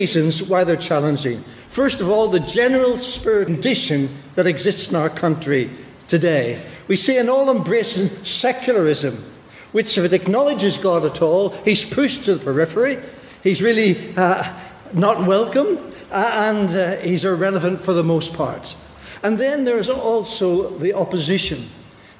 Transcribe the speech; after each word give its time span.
reasons 0.00 0.40
why 0.40 0.62
they're 0.62 0.76
challenging. 0.76 1.42
First 1.70 2.00
of 2.00 2.08
all, 2.08 2.28
the 2.28 2.38
general 2.38 3.00
spirit 3.00 3.46
condition 3.46 4.08
that 4.36 4.46
exists 4.46 4.90
in 4.90 4.94
our 4.94 5.10
country 5.10 5.72
today. 6.06 6.64
We 6.86 6.94
see 6.94 7.18
an 7.18 7.28
all 7.28 7.50
embracing 7.50 8.08
secularism, 8.24 9.28
which, 9.72 9.98
if 9.98 10.04
it 10.04 10.12
acknowledges 10.12 10.76
God 10.76 11.04
at 11.04 11.20
all, 11.20 11.48
he's 11.64 11.82
pushed 11.82 12.26
to 12.26 12.36
the 12.36 12.44
periphery. 12.44 13.02
He's 13.42 13.60
really 13.60 14.16
uh, 14.16 14.44
not 14.92 15.26
welcome, 15.26 15.92
uh, 16.12 16.30
and 16.32 16.70
uh, 16.70 16.98
he's 16.98 17.24
irrelevant 17.24 17.80
for 17.80 17.92
the 17.92 18.04
most 18.04 18.32
part. 18.34 18.76
And 19.24 19.36
then 19.36 19.64
there's 19.64 19.90
also 19.90 20.78
the 20.78 20.94
opposition. 20.94 21.68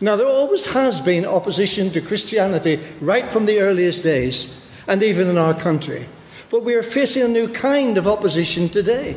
Now, 0.01 0.17
there 0.17 0.27
always 0.27 0.67
has 0.67 1.01
been 1.01 1.25
opposition 1.25 1.93
to 1.93 2.01
Christianity 2.01 2.81
right 3.01 3.29
from 3.29 3.47
the 3.47 3.61
earliest 3.61 4.03
days, 4.03 4.61
and 4.89 5.01
even 5.01 5.29
in 5.29 5.39
our 5.39 5.55
country. 5.55 6.09
But 6.51 6.65
we 6.65 6.75
are 6.75 6.83
facing 6.83 7.23
a 7.23 7.29
new 7.29 7.49
kind 7.49 7.99
of 7.99 8.07
opposition 8.07 8.69
today. 8.69 9.17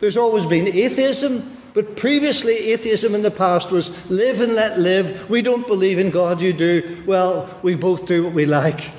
There's 0.00 0.16
always 0.16 0.46
been 0.46 0.68
atheism, 0.68 1.56
but 1.74 1.96
previously, 1.96 2.56
atheism 2.72 3.14
in 3.14 3.22
the 3.22 3.30
past 3.30 3.70
was 3.70 4.10
live 4.10 4.40
and 4.40 4.54
let 4.54 4.78
live. 4.78 5.28
We 5.28 5.42
don't 5.42 5.66
believe 5.66 5.98
in 5.98 6.10
God, 6.10 6.40
you 6.40 6.52
do. 6.52 7.02
Well, 7.06 7.58
we 7.62 7.74
both 7.74 8.06
do 8.06 8.24
what 8.24 8.32
we 8.32 8.46
like. 8.46 8.90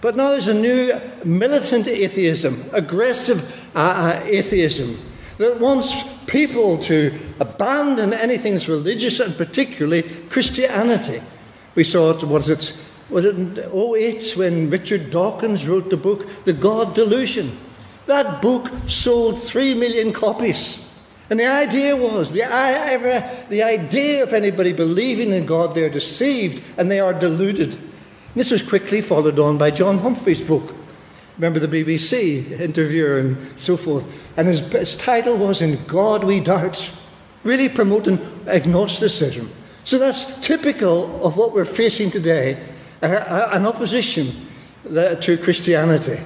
But 0.00 0.16
now 0.16 0.30
there's 0.30 0.48
a 0.48 0.54
new 0.54 1.00
militant 1.24 1.88
atheism, 1.88 2.68
aggressive 2.72 3.56
uh, 3.74 3.78
uh, 3.78 4.20
atheism, 4.24 4.98
that 5.38 5.58
wants 5.58 5.94
people 6.26 6.78
to 6.78 7.18
abandon 7.40 8.12
anything 8.12 8.52
that's 8.52 8.68
religious 8.68 9.18
and 9.18 9.36
particularly 9.36 10.02
Christianity. 10.28 11.22
We 11.74 11.84
saw 11.84 12.10
it, 12.10 12.22
was 12.22 12.48
it 12.48 12.76
was 13.10 13.24
it 13.24 13.36
in 13.36 13.58
08 13.58 14.32
when 14.36 14.70
Richard 14.70 15.10
Dawkins 15.10 15.66
wrote 15.66 15.90
the 15.90 15.96
book, 15.96 16.26
The 16.44 16.52
God 16.52 16.94
Delusion? 16.94 17.58
That 18.06 18.42
book 18.42 18.70
sold 18.86 19.42
three 19.42 19.74
million 19.74 20.12
copies. 20.12 20.90
And 21.30 21.40
the 21.40 21.46
idea 21.46 21.96
was 21.96 22.30
the, 22.30 22.40
the 23.48 23.62
idea 23.62 24.22
of 24.22 24.32
anybody 24.32 24.72
believing 24.72 25.32
in 25.32 25.46
God, 25.46 25.74
they're 25.74 25.88
deceived 25.88 26.62
and 26.76 26.90
they 26.90 27.00
are 27.00 27.14
deluded. 27.14 27.78
This 28.34 28.50
was 28.50 28.62
quickly 28.62 29.00
followed 29.00 29.38
on 29.38 29.58
by 29.58 29.70
John 29.70 29.98
Humphrys' 29.98 30.42
book. 30.42 30.74
Remember 31.38 31.58
the 31.58 31.68
BBC 31.68 32.60
interviewer 32.60 33.18
and 33.18 33.60
so 33.60 33.76
forth. 33.76 34.06
And 34.36 34.48
his, 34.48 34.60
his 34.60 34.94
title 34.94 35.36
was 35.36 35.60
In 35.60 35.84
God 35.86 36.24
We 36.24 36.40
Doubt, 36.40 36.90
really 37.42 37.68
promoting 37.68 38.18
agnosticism. 38.46 39.50
So 39.84 39.98
that's 39.98 40.38
typical 40.40 41.24
of 41.24 41.36
what 41.36 41.52
we're 41.52 41.64
facing 41.64 42.10
today 42.10 42.62
uh, 43.12 43.50
an 43.52 43.66
opposition 43.66 44.32
to 44.84 45.38
Christianity. 45.42 46.20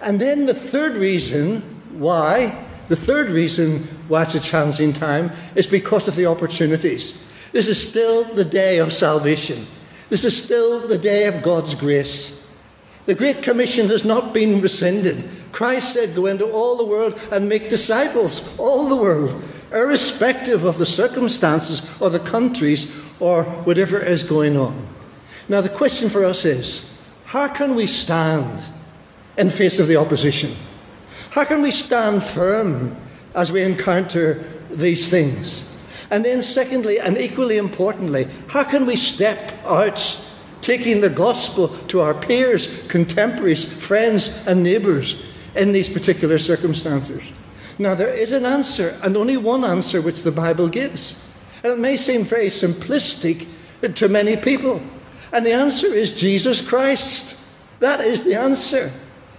And 0.00 0.20
then 0.20 0.46
the 0.46 0.54
third 0.54 0.96
reason 0.96 1.60
why, 1.92 2.64
the 2.88 2.96
third 2.96 3.30
reason 3.30 3.84
why 4.08 4.22
it's 4.22 4.34
a 4.34 4.40
challenging 4.40 4.92
time 4.92 5.32
is 5.54 5.66
because 5.66 6.08
of 6.08 6.16
the 6.16 6.26
opportunities. 6.26 7.24
This 7.52 7.68
is 7.68 7.88
still 7.88 8.24
the 8.24 8.44
day 8.44 8.78
of 8.78 8.92
salvation. 8.92 9.66
This 10.08 10.24
is 10.24 10.36
still 10.36 10.86
the 10.86 10.98
day 10.98 11.26
of 11.26 11.42
God's 11.42 11.74
grace. 11.74 12.46
The 13.06 13.14
Great 13.14 13.42
Commission 13.42 13.88
has 13.88 14.04
not 14.04 14.34
been 14.34 14.60
rescinded. 14.60 15.28
Christ 15.52 15.94
said, 15.94 16.14
Go 16.14 16.26
into 16.26 16.50
all 16.50 16.76
the 16.76 16.84
world 16.84 17.18
and 17.32 17.48
make 17.48 17.68
disciples, 17.68 18.46
all 18.58 18.88
the 18.88 18.96
world, 18.96 19.42
irrespective 19.72 20.64
of 20.64 20.78
the 20.78 20.86
circumstances 20.86 21.82
or 22.00 22.10
the 22.10 22.20
countries 22.20 22.94
or 23.18 23.44
whatever 23.64 23.98
is 23.98 24.22
going 24.22 24.56
on. 24.56 24.86
Now, 25.48 25.62
the 25.62 25.68
question 25.68 26.10
for 26.10 26.24
us 26.24 26.44
is 26.44 26.92
how 27.24 27.48
can 27.48 27.74
we 27.74 27.86
stand 27.86 28.62
in 29.36 29.50
face 29.50 29.78
of 29.78 29.88
the 29.88 29.96
opposition? 29.96 30.54
How 31.30 31.44
can 31.44 31.62
we 31.62 31.70
stand 31.70 32.22
firm 32.22 32.96
as 33.34 33.52
we 33.52 33.62
encounter 33.62 34.44
these 34.70 35.08
things? 35.08 35.64
And 36.10 36.24
then, 36.24 36.42
secondly, 36.42 36.98
and 37.00 37.18
equally 37.18 37.58
importantly, 37.58 38.28
how 38.48 38.64
can 38.64 38.86
we 38.86 38.96
step 38.96 39.54
out 39.64 40.20
taking 40.60 41.00
the 41.00 41.10
gospel 41.10 41.68
to 41.68 42.00
our 42.00 42.14
peers, 42.14 42.82
contemporaries, 42.88 43.64
friends, 43.64 44.42
and 44.46 44.62
neighbours 44.62 45.22
in 45.54 45.72
these 45.72 45.88
particular 45.88 46.38
circumstances? 46.38 47.32
Now, 47.78 47.94
there 47.94 48.12
is 48.12 48.32
an 48.32 48.44
answer, 48.44 48.98
and 49.02 49.16
only 49.16 49.36
one 49.36 49.64
answer 49.64 50.00
which 50.00 50.22
the 50.22 50.32
Bible 50.32 50.68
gives. 50.68 51.22
And 51.62 51.72
it 51.72 51.78
may 51.78 51.96
seem 51.96 52.24
very 52.24 52.48
simplistic 52.48 53.46
to 53.94 54.08
many 54.08 54.36
people. 54.36 54.82
And 55.32 55.44
the 55.44 55.52
answer 55.52 55.86
is 55.86 56.12
Jesus 56.12 56.60
Christ. 56.60 57.36
That 57.80 58.00
is 58.00 58.22
the 58.22 58.34
answer. 58.34 58.92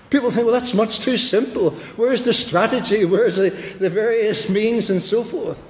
People 0.10 0.32
think, 0.32 0.46
well, 0.46 0.60
that's 0.60 0.74
much 0.74 1.00
too 1.00 1.18
simple. 1.18 1.72
Where's 1.96 2.24
the 2.24 2.34
strategy? 2.34 3.06
Where's 3.06 3.36
the, 3.36 3.50
the 3.50 3.90
various 3.90 4.50
means 4.50 4.90
and 4.90 5.02
so 5.02 5.24
forth? 5.24 5.62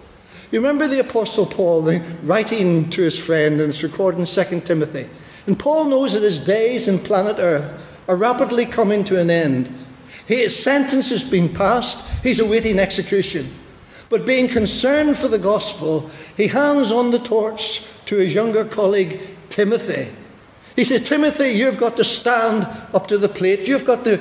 You 0.51 0.59
remember 0.59 0.87
the 0.87 1.01
Apostle 1.01 1.45
Paul 1.45 1.99
writing 2.23 2.89
to 2.91 3.01
his 3.01 3.17
friend, 3.17 3.59
and 3.59 3.69
it's 3.69 3.83
recorded 3.83 4.19
in 4.19 4.25
2 4.25 4.61
Timothy. 4.61 5.07
And 5.45 5.59
Paul 5.59 5.85
knows 5.85 6.13
that 6.13 6.23
his 6.23 6.39
days 6.39 6.87
in 6.87 6.99
planet 6.99 7.37
Earth 7.39 7.85
are 8.07 8.15
rapidly 8.15 8.65
coming 8.65 9.03
to 9.05 9.19
an 9.19 9.29
end. 9.29 9.71
His 10.25 10.57
sentence 10.57 11.09
has 11.09 11.23
been 11.23 11.53
passed, 11.53 12.05
he's 12.23 12.39
awaiting 12.39 12.79
execution. 12.79 13.53
But 14.09 14.25
being 14.25 14.47
concerned 14.47 15.17
for 15.17 15.27
the 15.27 15.37
gospel, 15.37 16.09
he 16.35 16.47
hands 16.47 16.91
on 16.91 17.11
the 17.11 17.19
torch 17.19 17.83
to 18.05 18.17
his 18.17 18.33
younger 18.33 18.65
colleague 18.65 19.21
Timothy. 19.59 20.09
He 20.77 20.85
says, 20.85 21.01
Timothy, 21.01 21.49
you've 21.49 21.77
got 21.77 21.97
to 21.97 22.05
stand 22.05 22.65
up 22.93 23.07
to 23.07 23.17
the 23.17 23.27
plate. 23.27 23.67
You've 23.67 23.83
got 23.83 24.05
to 24.05 24.17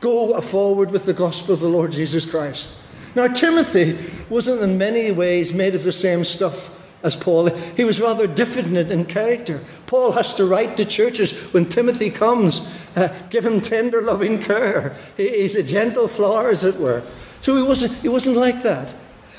go 0.00 0.40
forward 0.40 0.90
with 0.90 1.04
the 1.04 1.12
gospel 1.12 1.54
of 1.54 1.60
the 1.60 1.68
Lord 1.68 1.92
Jesus 1.92 2.26
Christ. 2.26 2.74
Now, 3.14 3.28
Timothy 3.28 3.96
wasn't 4.28 4.62
in 4.62 4.78
many 4.78 5.12
ways 5.12 5.52
made 5.52 5.76
of 5.76 5.84
the 5.84 5.92
same 5.92 6.24
stuff 6.24 6.72
as 7.04 7.14
Paul. 7.14 7.50
He 7.76 7.84
was 7.84 8.00
rather 8.00 8.26
diffident 8.26 8.90
in 8.90 9.04
character. 9.04 9.60
Paul 9.86 10.10
has 10.10 10.34
to 10.34 10.44
write 10.44 10.76
to 10.78 10.84
churches 10.84 11.30
when 11.54 11.68
Timothy 11.68 12.10
comes, 12.10 12.60
uh, 12.96 13.16
give 13.30 13.46
him 13.46 13.60
tender, 13.60 14.02
loving 14.02 14.42
care. 14.42 14.96
He's 15.16 15.54
a 15.54 15.62
gentle 15.62 16.08
flower, 16.08 16.48
as 16.48 16.64
it 16.64 16.80
were. 16.80 17.04
So 17.42 17.54
he 17.54 17.62
wasn't, 17.62 17.92
he 17.98 18.08
wasn't 18.08 18.38
like 18.38 18.64
that. 18.64 18.92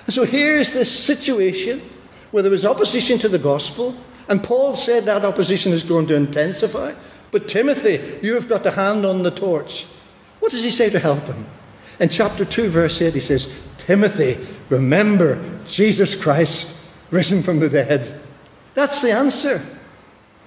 And 0.05 0.13
so 0.13 0.23
here's 0.23 0.71
this 0.71 0.89
situation 0.89 1.81
where 2.31 2.41
there 2.41 2.53
was 2.53 2.63
opposition 2.63 3.19
to 3.19 3.27
the 3.27 3.37
gospel. 3.37 3.97
And 4.31 4.41
Paul 4.41 4.75
said 4.75 5.03
that 5.05 5.25
opposition 5.25 5.73
is 5.73 5.83
going 5.83 6.07
to 6.07 6.15
intensify. 6.15 6.93
But 7.31 7.49
Timothy, 7.49 8.17
you 8.25 8.33
have 8.35 8.47
got 8.47 8.63
the 8.63 8.71
hand 8.71 9.05
on 9.05 9.23
the 9.23 9.29
torch. 9.29 9.85
What 10.39 10.53
does 10.53 10.63
he 10.63 10.71
say 10.71 10.89
to 10.89 10.99
help 10.99 11.25
him? 11.25 11.45
In 11.99 12.07
chapter 12.07 12.45
2, 12.45 12.69
verse 12.69 13.01
8, 13.01 13.13
he 13.13 13.19
says, 13.19 13.53
Timothy, 13.77 14.39
remember 14.69 15.37
Jesus 15.67 16.15
Christ 16.15 16.77
risen 17.09 17.43
from 17.43 17.59
the 17.59 17.67
dead. 17.67 18.21
That's 18.73 19.01
the 19.01 19.11
answer. 19.11 19.61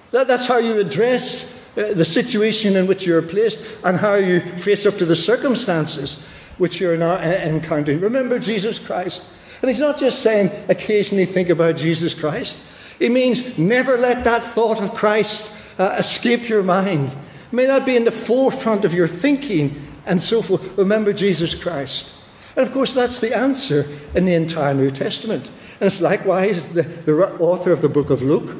That, 0.09 0.25
that's 0.25 0.47
how 0.47 0.57
you 0.57 0.79
address 0.79 1.43
uh, 1.77 1.93
the 1.93 2.05
situation 2.05 2.75
in 2.75 2.87
which 2.87 3.05
you're 3.05 3.21
placed 3.21 3.63
and 3.83 3.97
how 3.97 4.15
you 4.15 4.39
face 4.57 4.87
up 4.87 4.97
to 4.97 5.05
the 5.05 5.15
circumstances 5.15 6.25
which 6.57 6.79
you're 6.79 6.97
now 6.97 7.17
uh, 7.17 7.39
encountering. 7.43 7.99
Remember 7.99 8.39
Jesus 8.39 8.79
Christ. 8.79 9.31
And 9.61 9.69
he's 9.69 9.79
not 9.79 9.99
just 9.99 10.23
saying 10.23 10.49
occasionally 10.69 11.27
think 11.27 11.49
about 11.49 11.77
Jesus 11.77 12.15
Christ. 12.15 12.57
It 12.99 13.11
means 13.11 13.57
never 13.57 13.97
let 13.97 14.23
that 14.23 14.43
thought 14.43 14.81
of 14.81 14.93
Christ 14.93 15.55
uh, 15.77 15.95
escape 15.97 16.47
your 16.47 16.63
mind. 16.63 17.15
May 17.51 17.65
that 17.65 17.85
be 17.85 17.95
in 17.95 18.05
the 18.05 18.11
forefront 18.11 18.85
of 18.85 18.93
your 18.93 19.07
thinking 19.07 19.87
and 20.05 20.21
so 20.21 20.41
forth. 20.41 20.77
Remember 20.77 21.13
Jesus 21.13 21.53
Christ. 21.53 22.13
And 22.55 22.65
of 22.65 22.73
course, 22.73 22.93
that's 22.93 23.19
the 23.19 23.35
answer 23.35 23.85
in 24.13 24.25
the 24.25 24.33
entire 24.33 24.73
New 24.73 24.91
Testament. 24.91 25.49
And 25.79 25.87
it's 25.87 26.01
likewise 26.01 26.65
the, 26.69 26.83
the 26.83 27.13
author 27.39 27.71
of 27.71 27.81
the 27.81 27.89
book 27.89 28.09
of 28.09 28.21
Luke 28.21 28.55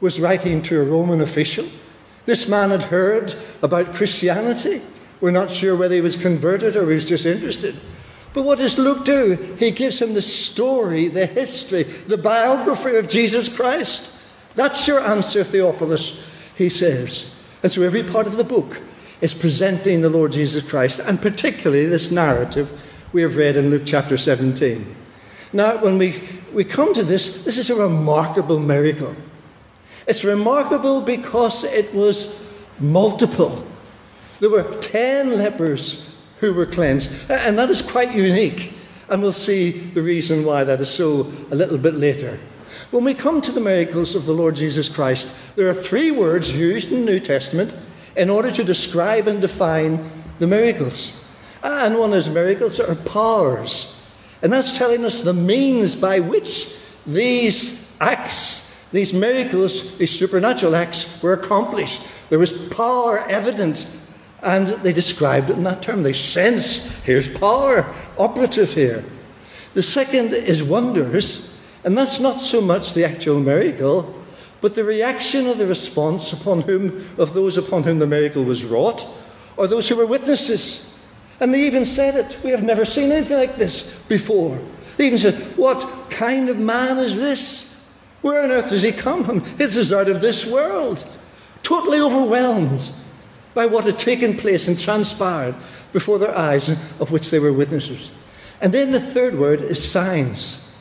was 0.00 0.20
writing 0.20 0.62
to 0.62 0.80
a 0.80 0.84
Roman 0.84 1.20
official. 1.20 1.66
This 2.26 2.48
man 2.48 2.70
had 2.70 2.84
heard 2.84 3.34
about 3.62 3.94
Christianity. 3.94 4.82
We're 5.20 5.30
not 5.30 5.50
sure 5.50 5.76
whether 5.76 5.94
he 5.94 6.00
was 6.00 6.16
converted 6.16 6.76
or 6.76 6.88
he 6.88 6.94
was 6.94 7.04
just 7.04 7.26
interested. 7.26 7.78
But 8.32 8.42
what 8.42 8.58
does 8.58 8.78
Luke 8.78 9.04
do? 9.04 9.56
He 9.58 9.70
gives 9.70 10.00
him 10.00 10.14
the 10.14 10.22
story, 10.22 11.08
the 11.08 11.26
history, 11.26 11.82
the 11.82 12.18
biography 12.18 12.96
of 12.96 13.08
Jesus 13.08 13.48
Christ. 13.48 14.12
That's 14.54 14.86
your 14.86 15.00
answer, 15.00 15.42
Theophilus, 15.42 16.12
he 16.56 16.68
says. 16.68 17.26
And 17.62 17.72
so 17.72 17.82
every 17.82 18.04
part 18.04 18.26
of 18.26 18.36
the 18.36 18.44
book 18.44 18.80
is 19.20 19.34
presenting 19.34 20.00
the 20.00 20.08
Lord 20.08 20.32
Jesus 20.32 20.68
Christ, 20.68 21.00
and 21.00 21.20
particularly 21.20 21.86
this 21.86 22.10
narrative 22.10 22.80
we 23.12 23.22
have 23.22 23.36
read 23.36 23.56
in 23.56 23.70
Luke 23.70 23.82
chapter 23.84 24.16
17. 24.16 24.96
Now, 25.52 25.82
when 25.82 25.98
we, 25.98 26.22
we 26.52 26.64
come 26.64 26.94
to 26.94 27.02
this, 27.02 27.44
this 27.44 27.58
is 27.58 27.70
a 27.70 27.74
remarkable 27.74 28.58
miracle. 28.58 29.14
It's 30.06 30.24
remarkable 30.24 31.00
because 31.00 31.64
it 31.64 31.92
was 31.92 32.40
multiple. 32.78 33.66
There 34.38 34.50
were 34.50 34.74
10 34.80 35.36
lepers 35.36 36.09
who 36.40 36.52
were 36.52 36.66
cleansed. 36.66 37.10
And 37.28 37.56
that 37.58 37.70
is 37.70 37.82
quite 37.82 38.14
unique. 38.14 38.74
And 39.08 39.22
we'll 39.22 39.32
see 39.32 39.70
the 39.70 40.02
reason 40.02 40.44
why 40.44 40.64
that 40.64 40.80
is 40.80 40.90
so 40.90 41.32
a 41.50 41.54
little 41.54 41.78
bit 41.78 41.94
later. 41.94 42.38
When 42.90 43.04
we 43.04 43.14
come 43.14 43.40
to 43.42 43.52
the 43.52 43.60
miracles 43.60 44.14
of 44.14 44.26
the 44.26 44.32
Lord 44.32 44.56
Jesus 44.56 44.88
Christ, 44.88 45.34
there 45.56 45.68
are 45.68 45.74
three 45.74 46.10
words 46.10 46.52
used 46.52 46.92
in 46.92 47.04
the 47.04 47.12
New 47.12 47.20
Testament 47.20 47.74
in 48.16 48.30
order 48.30 48.50
to 48.50 48.64
describe 48.64 49.28
and 49.28 49.40
define 49.40 50.10
the 50.38 50.46
miracles. 50.46 51.12
And 51.62 51.98
one 51.98 52.12
is 52.12 52.28
miracles 52.28 52.80
are 52.80 52.94
powers. 52.94 53.94
And 54.42 54.52
that's 54.52 54.76
telling 54.76 55.04
us 55.04 55.20
the 55.20 55.34
means 55.34 55.94
by 55.94 56.20
which 56.20 56.72
these 57.06 57.84
acts, 58.00 58.74
these 58.92 59.12
miracles, 59.12 59.96
these 59.98 60.16
supernatural 60.18 60.74
acts 60.74 61.22
were 61.22 61.34
accomplished. 61.34 62.02
There 62.30 62.38
was 62.38 62.52
power 62.52 63.18
evident, 63.28 63.86
and 64.42 64.68
they 64.68 64.92
described 64.92 65.50
it 65.50 65.56
in 65.56 65.62
that 65.64 65.82
term. 65.82 66.02
They 66.02 66.12
sense 66.12 66.78
here's 67.04 67.28
power 67.28 67.86
operative 68.18 68.72
here. 68.72 69.04
The 69.74 69.82
second 69.82 70.32
is 70.32 70.62
wonders, 70.62 71.48
and 71.84 71.96
that's 71.96 72.20
not 72.20 72.40
so 72.40 72.60
much 72.60 72.94
the 72.94 73.04
actual 73.04 73.40
miracle, 73.40 74.14
but 74.60 74.74
the 74.74 74.84
reaction 74.84 75.46
or 75.46 75.54
the 75.54 75.66
response 75.66 76.32
upon 76.32 76.62
whom, 76.62 77.08
of 77.18 77.34
those 77.34 77.56
upon 77.56 77.82
whom 77.84 77.98
the 77.98 78.06
miracle 78.06 78.44
was 78.44 78.64
wrought, 78.64 79.06
or 79.56 79.66
those 79.66 79.88
who 79.88 79.96
were 79.96 80.06
witnesses. 80.06 80.86
And 81.38 81.54
they 81.54 81.64
even 81.66 81.86
said 81.86 82.16
it. 82.16 82.38
We 82.42 82.50
have 82.50 82.62
never 82.62 82.84
seen 82.84 83.12
anything 83.12 83.38
like 83.38 83.56
this 83.56 83.96
before. 84.08 84.60
They 84.96 85.06
even 85.06 85.18
said, 85.18 85.34
What 85.56 86.10
kind 86.10 86.48
of 86.48 86.58
man 86.58 86.98
is 86.98 87.16
this? 87.16 87.80
Where 88.20 88.42
on 88.42 88.50
earth 88.50 88.68
does 88.68 88.82
he 88.82 88.92
come 88.92 89.24
from? 89.24 89.40
This 89.56 89.76
is 89.76 89.92
out 89.92 90.08
of 90.08 90.20
this 90.20 90.44
world. 90.44 91.06
Totally 91.62 92.00
overwhelmed 92.00 92.92
by 93.54 93.66
what 93.66 93.84
had 93.84 93.98
taken 93.98 94.36
place 94.36 94.68
and 94.68 94.78
transpired 94.78 95.54
before 95.92 96.18
their 96.18 96.36
eyes, 96.36 96.68
of 97.00 97.10
which 97.10 97.30
they 97.30 97.38
were 97.38 97.52
witnesses. 97.52 98.10
And 98.60 98.72
then 98.72 98.92
the 98.92 99.00
third 99.00 99.38
word 99.38 99.60
is 99.60 99.82
signs. 99.82 100.72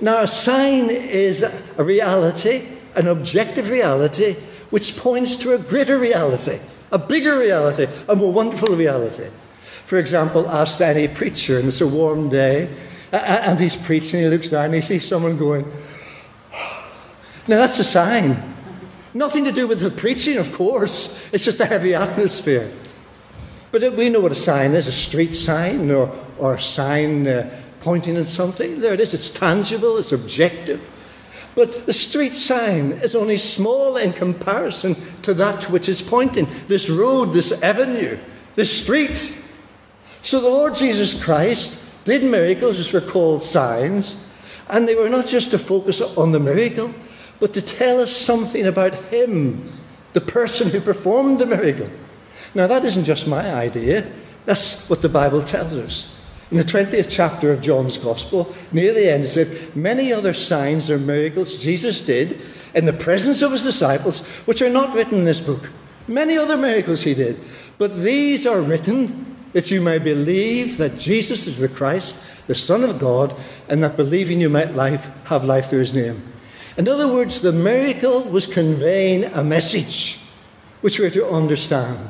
Now, 0.00 0.22
a 0.22 0.28
sign 0.28 0.90
is 0.90 1.42
a 1.42 1.84
reality, 1.84 2.66
an 2.94 3.08
objective 3.08 3.70
reality, 3.70 4.34
which 4.70 4.96
points 4.96 5.36
to 5.36 5.54
a 5.54 5.58
greater 5.58 5.98
reality, 5.98 6.58
a 6.92 6.98
bigger 6.98 7.38
reality, 7.38 7.86
a 8.08 8.16
more 8.16 8.32
wonderful 8.32 8.74
reality. 8.76 9.28
For 9.86 9.98
example, 9.98 10.50
ask 10.50 10.80
any 10.80 11.08
preacher, 11.08 11.58
and 11.58 11.68
it's 11.68 11.80
a 11.80 11.86
warm 11.86 12.28
day, 12.28 12.68
and 13.12 13.58
he's 13.58 13.76
preaching, 13.76 14.20
he 14.20 14.28
looks 14.28 14.48
down, 14.48 14.66
and 14.66 14.74
he 14.74 14.80
sees 14.80 15.06
someone 15.06 15.36
going, 15.36 15.64
Now 17.48 17.56
that's 17.56 17.78
a 17.78 17.84
sign. 17.84 18.55
Nothing 19.16 19.44
to 19.44 19.52
do 19.52 19.66
with 19.66 19.80
the 19.80 19.90
preaching, 19.90 20.36
of 20.36 20.52
course, 20.52 21.26
it's 21.32 21.46
just 21.46 21.58
a 21.60 21.64
heavy 21.64 21.94
atmosphere. 21.94 22.70
But 23.72 23.94
we 23.94 24.10
know 24.10 24.20
what 24.20 24.32
a 24.32 24.34
sign 24.34 24.74
is 24.74 24.88
a 24.88 24.92
street 24.92 25.34
sign 25.34 25.90
or, 25.90 26.14
or 26.36 26.56
a 26.56 26.60
sign 26.60 27.26
uh, 27.26 27.58
pointing 27.80 28.18
at 28.18 28.26
something. 28.26 28.78
There 28.78 28.92
it 28.92 29.00
is, 29.00 29.14
it's 29.14 29.30
tangible, 29.30 29.96
it's 29.96 30.12
objective. 30.12 30.82
But 31.54 31.86
the 31.86 31.94
street 31.94 32.34
sign 32.34 32.92
is 32.92 33.14
only 33.14 33.38
small 33.38 33.96
in 33.96 34.12
comparison 34.12 34.96
to 35.22 35.32
that 35.32 35.70
which 35.70 35.88
is 35.88 36.02
pointing 36.02 36.46
this 36.68 36.90
road, 36.90 37.32
this 37.32 37.52
avenue, 37.62 38.18
this 38.54 38.82
street. 38.82 39.34
So 40.20 40.42
the 40.42 40.48
Lord 40.50 40.74
Jesus 40.74 41.14
Christ 41.14 41.82
did 42.04 42.22
miracles, 42.22 42.78
which 42.78 42.92
were 42.92 43.00
called 43.00 43.42
signs, 43.42 44.22
and 44.68 44.86
they 44.86 44.94
were 44.94 45.08
not 45.08 45.26
just 45.26 45.52
to 45.52 45.58
focus 45.58 46.02
on 46.02 46.32
the 46.32 46.40
miracle, 46.40 46.92
but 47.40 47.52
to 47.54 47.62
tell 47.62 48.00
us 48.00 48.14
something 48.14 48.66
about 48.66 48.94
Him, 48.94 49.70
the 50.12 50.20
person 50.20 50.70
who 50.70 50.80
performed 50.80 51.38
the 51.38 51.46
miracle. 51.46 51.90
Now, 52.54 52.66
that 52.66 52.84
isn't 52.84 53.04
just 53.04 53.26
my 53.26 53.52
idea, 53.52 54.10
that's 54.46 54.88
what 54.88 55.02
the 55.02 55.08
Bible 55.08 55.42
tells 55.42 55.74
us. 55.74 56.14
In 56.50 56.56
the 56.56 56.64
20th 56.64 57.08
chapter 57.10 57.50
of 57.50 57.60
John's 57.60 57.98
Gospel, 57.98 58.54
near 58.70 58.94
the 58.94 59.12
end, 59.12 59.24
it 59.24 59.28
said, 59.28 59.76
Many 59.76 60.12
other 60.12 60.32
signs 60.32 60.88
or 60.88 60.98
miracles 60.98 61.56
Jesus 61.56 62.00
did 62.00 62.40
in 62.74 62.86
the 62.86 62.92
presence 62.92 63.42
of 63.42 63.52
his 63.52 63.64
disciples, 63.64 64.20
which 64.46 64.62
are 64.62 64.70
not 64.70 64.94
written 64.94 65.18
in 65.18 65.24
this 65.24 65.40
book. 65.40 65.70
Many 66.06 66.38
other 66.38 66.56
miracles 66.56 67.02
he 67.02 67.14
did. 67.14 67.40
But 67.78 68.00
these 68.00 68.46
are 68.46 68.60
written 68.60 69.36
that 69.52 69.70
you 69.70 69.80
may 69.80 69.98
believe 69.98 70.76
that 70.76 70.98
Jesus 70.98 71.46
is 71.46 71.58
the 71.58 71.68
Christ, 71.68 72.22
the 72.46 72.54
Son 72.54 72.84
of 72.84 72.98
God, 72.98 73.34
and 73.68 73.82
that 73.82 73.96
believing 73.96 74.40
you 74.40 74.48
might 74.48 74.74
life, 74.74 75.08
have 75.24 75.44
life 75.44 75.68
through 75.68 75.80
his 75.80 75.94
name. 75.94 76.22
In 76.76 76.88
other 76.88 77.08
words, 77.08 77.40
the 77.40 77.52
miracle 77.52 78.22
was 78.22 78.46
conveying 78.46 79.24
a 79.24 79.42
message 79.42 80.20
which 80.82 80.98
we're 80.98 81.10
to 81.10 81.28
understand. 81.28 82.08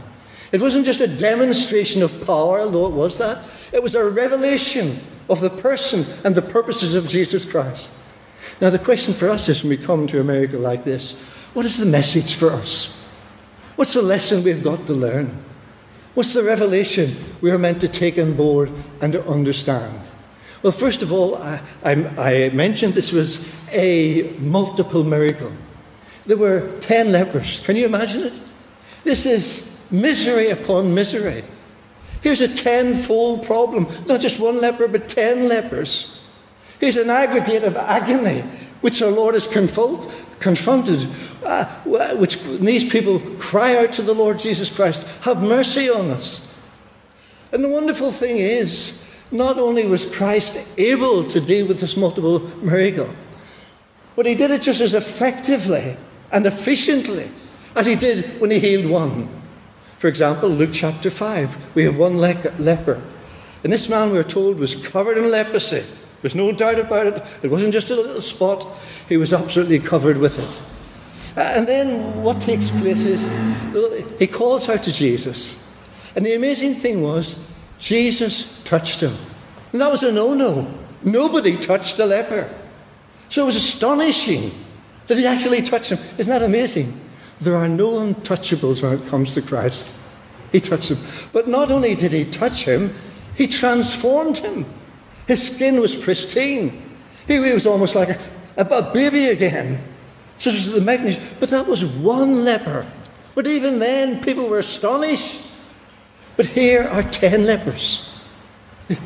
It 0.52 0.60
wasn't 0.60 0.84
just 0.84 1.00
a 1.00 1.06
demonstration 1.06 2.02
of 2.02 2.26
power, 2.26 2.60
although 2.60 2.86
it 2.86 2.92
was 2.92 3.18
that. 3.18 3.44
It 3.72 3.82
was 3.82 3.94
a 3.94 4.08
revelation 4.08 5.00
of 5.28 5.40
the 5.40 5.50
person 5.50 6.04
and 6.24 6.34
the 6.34 6.42
purposes 6.42 6.94
of 6.94 7.08
Jesus 7.08 7.44
Christ. 7.44 7.96
Now, 8.60 8.70
the 8.70 8.78
question 8.78 9.12
for 9.12 9.28
us 9.28 9.48
is 9.48 9.62
when 9.62 9.70
we 9.70 9.76
come 9.76 10.06
to 10.08 10.20
a 10.20 10.24
miracle 10.24 10.60
like 10.60 10.84
this 10.84 11.12
what 11.52 11.64
is 11.64 11.78
the 11.78 11.86
message 11.86 12.34
for 12.34 12.50
us? 12.50 12.94
What's 13.76 13.94
the 13.94 14.02
lesson 14.02 14.44
we've 14.44 14.62
got 14.62 14.86
to 14.88 14.92
learn? 14.92 15.42
What's 16.12 16.34
the 16.34 16.42
revelation 16.42 17.16
we 17.40 17.50
are 17.50 17.58
meant 17.58 17.80
to 17.80 17.88
take 17.88 18.18
on 18.18 18.34
board 18.34 18.70
and 19.00 19.12
to 19.14 19.26
understand? 19.26 20.00
Well, 20.62 20.72
first 20.72 21.02
of 21.02 21.12
all, 21.12 21.36
I, 21.36 21.60
I, 21.84 21.92
I 21.92 22.50
mentioned 22.50 22.94
this 22.94 23.12
was 23.12 23.46
a 23.70 24.34
multiple 24.38 25.04
miracle. 25.04 25.52
There 26.24 26.36
were 26.36 26.76
10 26.80 27.12
lepers. 27.12 27.60
Can 27.60 27.76
you 27.76 27.86
imagine 27.86 28.22
it? 28.24 28.40
This 29.04 29.26
is 29.26 29.70
misery 29.90 30.50
upon 30.50 30.92
misery. 30.92 31.44
Here's 32.22 32.40
a 32.40 32.52
tenfold 32.52 33.44
problem. 33.44 33.86
Not 34.06 34.20
just 34.20 34.40
one 34.40 34.60
leper, 34.60 34.88
but 34.88 35.08
10 35.08 35.48
lepers. 35.48 36.18
Here's 36.80 36.96
an 36.96 37.10
aggregate 37.10 37.64
of 37.64 37.76
agony 37.76 38.40
which 38.80 39.00
our 39.02 39.10
Lord 39.10 39.34
has 39.34 39.46
confronted, 39.46 40.12
confronted 40.38 41.08
uh, 41.44 41.64
which 41.84 42.42
these 42.42 42.84
people 42.84 43.20
cry 43.38 43.76
out 43.76 43.92
to 43.94 44.02
the 44.02 44.14
Lord 44.14 44.38
Jesus 44.38 44.70
Christ, 44.70 45.06
Have 45.22 45.42
mercy 45.42 45.88
on 45.88 46.10
us. 46.10 46.52
And 47.52 47.62
the 47.64 47.68
wonderful 47.68 48.12
thing 48.12 48.38
is, 48.38 48.98
not 49.31 49.58
only 49.58 49.87
was 49.87 50.06
Christ 50.06 50.58
able 50.78 51.25
to 51.25 51.40
deal 51.40 51.67
with 51.67 51.81
this 51.81 51.96
multiple 51.96 52.40
miracle, 52.62 53.11
but 54.14 54.26
he 54.26 54.34
did 54.34 54.50
it 54.50 54.62
just 54.62 54.81
as 54.81 54.94
effectively 54.94 55.96
and 56.32 56.46
efficiently 56.46 57.31
as 57.75 57.87
he 57.87 57.96
did 57.96 58.40
when 58.40 58.50
he 58.50 58.58
healed 58.58 58.90
one. 58.90 59.28
For 59.99 60.08
example, 60.08 60.49
Luke 60.49 60.70
chapter 60.73 61.11
5, 61.11 61.75
we 61.75 61.84
have 61.84 61.96
one 61.96 62.19
le- 62.19 62.52
leper. 62.58 63.02
And 63.64 63.73
this 63.73 63.88
man, 63.88 64.11
we 64.11 64.19
are 64.19 64.25
told, 64.25 64.58
was 64.58 64.75
covered 64.75 65.19
in 65.19 65.31
leprosy. 65.31 65.84
There's 66.23 66.34
no 66.34 66.52
doubt 66.52 66.78
about 66.78 67.06
it. 67.06 67.23
It 67.43 67.50
wasn't 67.50 67.73
just 67.73 67.90
a 67.90 67.96
little 67.96 68.20
spot, 68.20 68.67
he 69.08 69.17
was 69.17 69.32
absolutely 69.32 69.78
covered 69.78 70.19
with 70.19 70.38
it. 70.38 70.62
And 71.37 71.67
then 71.67 72.23
what 72.23 72.40
takes 72.40 72.70
place 72.70 73.05
is 73.05 73.28
he 74.19 74.26
calls 74.26 74.69
out 74.69 74.82
to 74.84 74.93
Jesus. 74.93 75.62
And 76.14 76.25
the 76.25 76.34
amazing 76.34 76.75
thing 76.76 77.02
was, 77.02 77.37
Jesus 77.78 78.58
touched 78.64 79.00
him. 79.00 79.17
And 79.73 79.81
that 79.81 79.90
was 79.90 80.02
a 80.02 80.12
no 80.12 80.34
no. 80.34 80.73
Nobody 81.02 81.56
touched 81.56 81.97
the 81.97 82.06
leper. 82.06 82.52
So 83.28 83.42
it 83.42 83.47
was 83.47 83.56
astonishing 83.56 84.52
that 85.06 85.18
he 85.18 85.26
actually 85.26 85.62
touched 85.62 85.90
him. 85.90 85.99
Isn't 86.18 86.30
that 86.30 86.42
amazing? 86.42 87.00
There 87.40 87.56
are 87.56 87.68
no 87.68 88.00
untouchables 88.00 88.83
when 88.83 88.95
it 88.95 89.06
comes 89.06 89.35
to 89.35 89.42
Christ. 89.42 89.92
He 90.52 90.61
touched 90.61 90.90
him. 90.90 90.99
But 91.33 91.49
not 91.49 91.71
only 91.71 91.95
did 91.95 92.12
he 92.12 92.25
touch 92.25 92.64
him, 92.64 92.95
he 93.35 93.47
transformed 93.47 94.38
him. 94.38 94.64
His 95.26 95.47
skin 95.47 95.80
was 95.80 95.95
pristine. 95.95 96.83
He 97.26 97.38
was 97.38 97.66
almost 97.66 97.95
like 97.95 98.11
a, 98.11 98.18
a 98.56 98.92
baby 98.92 99.26
again. 99.26 99.83
So 100.38 100.50
the 100.50 100.80
magnitude. 100.80 101.23
But 101.40 101.50
that 101.50 101.66
was 101.66 101.85
one 101.85 102.45
leper. 102.45 102.87
But 103.35 103.47
even 103.47 103.78
then, 103.78 104.23
people 104.23 104.49
were 104.49 104.61
astonished. 104.61 105.42
But 106.37 106.47
here 106.47 106.83
are 106.85 107.02
ten 107.02 107.45
lepers. 107.45 108.09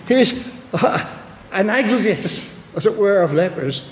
Here's 0.06 0.34
uh, 0.72 1.18
an 1.52 1.70
aggregate, 1.70 2.26
as 2.74 2.86
it 2.86 2.96
were, 2.96 3.22
of 3.22 3.32
lepers. 3.32 3.84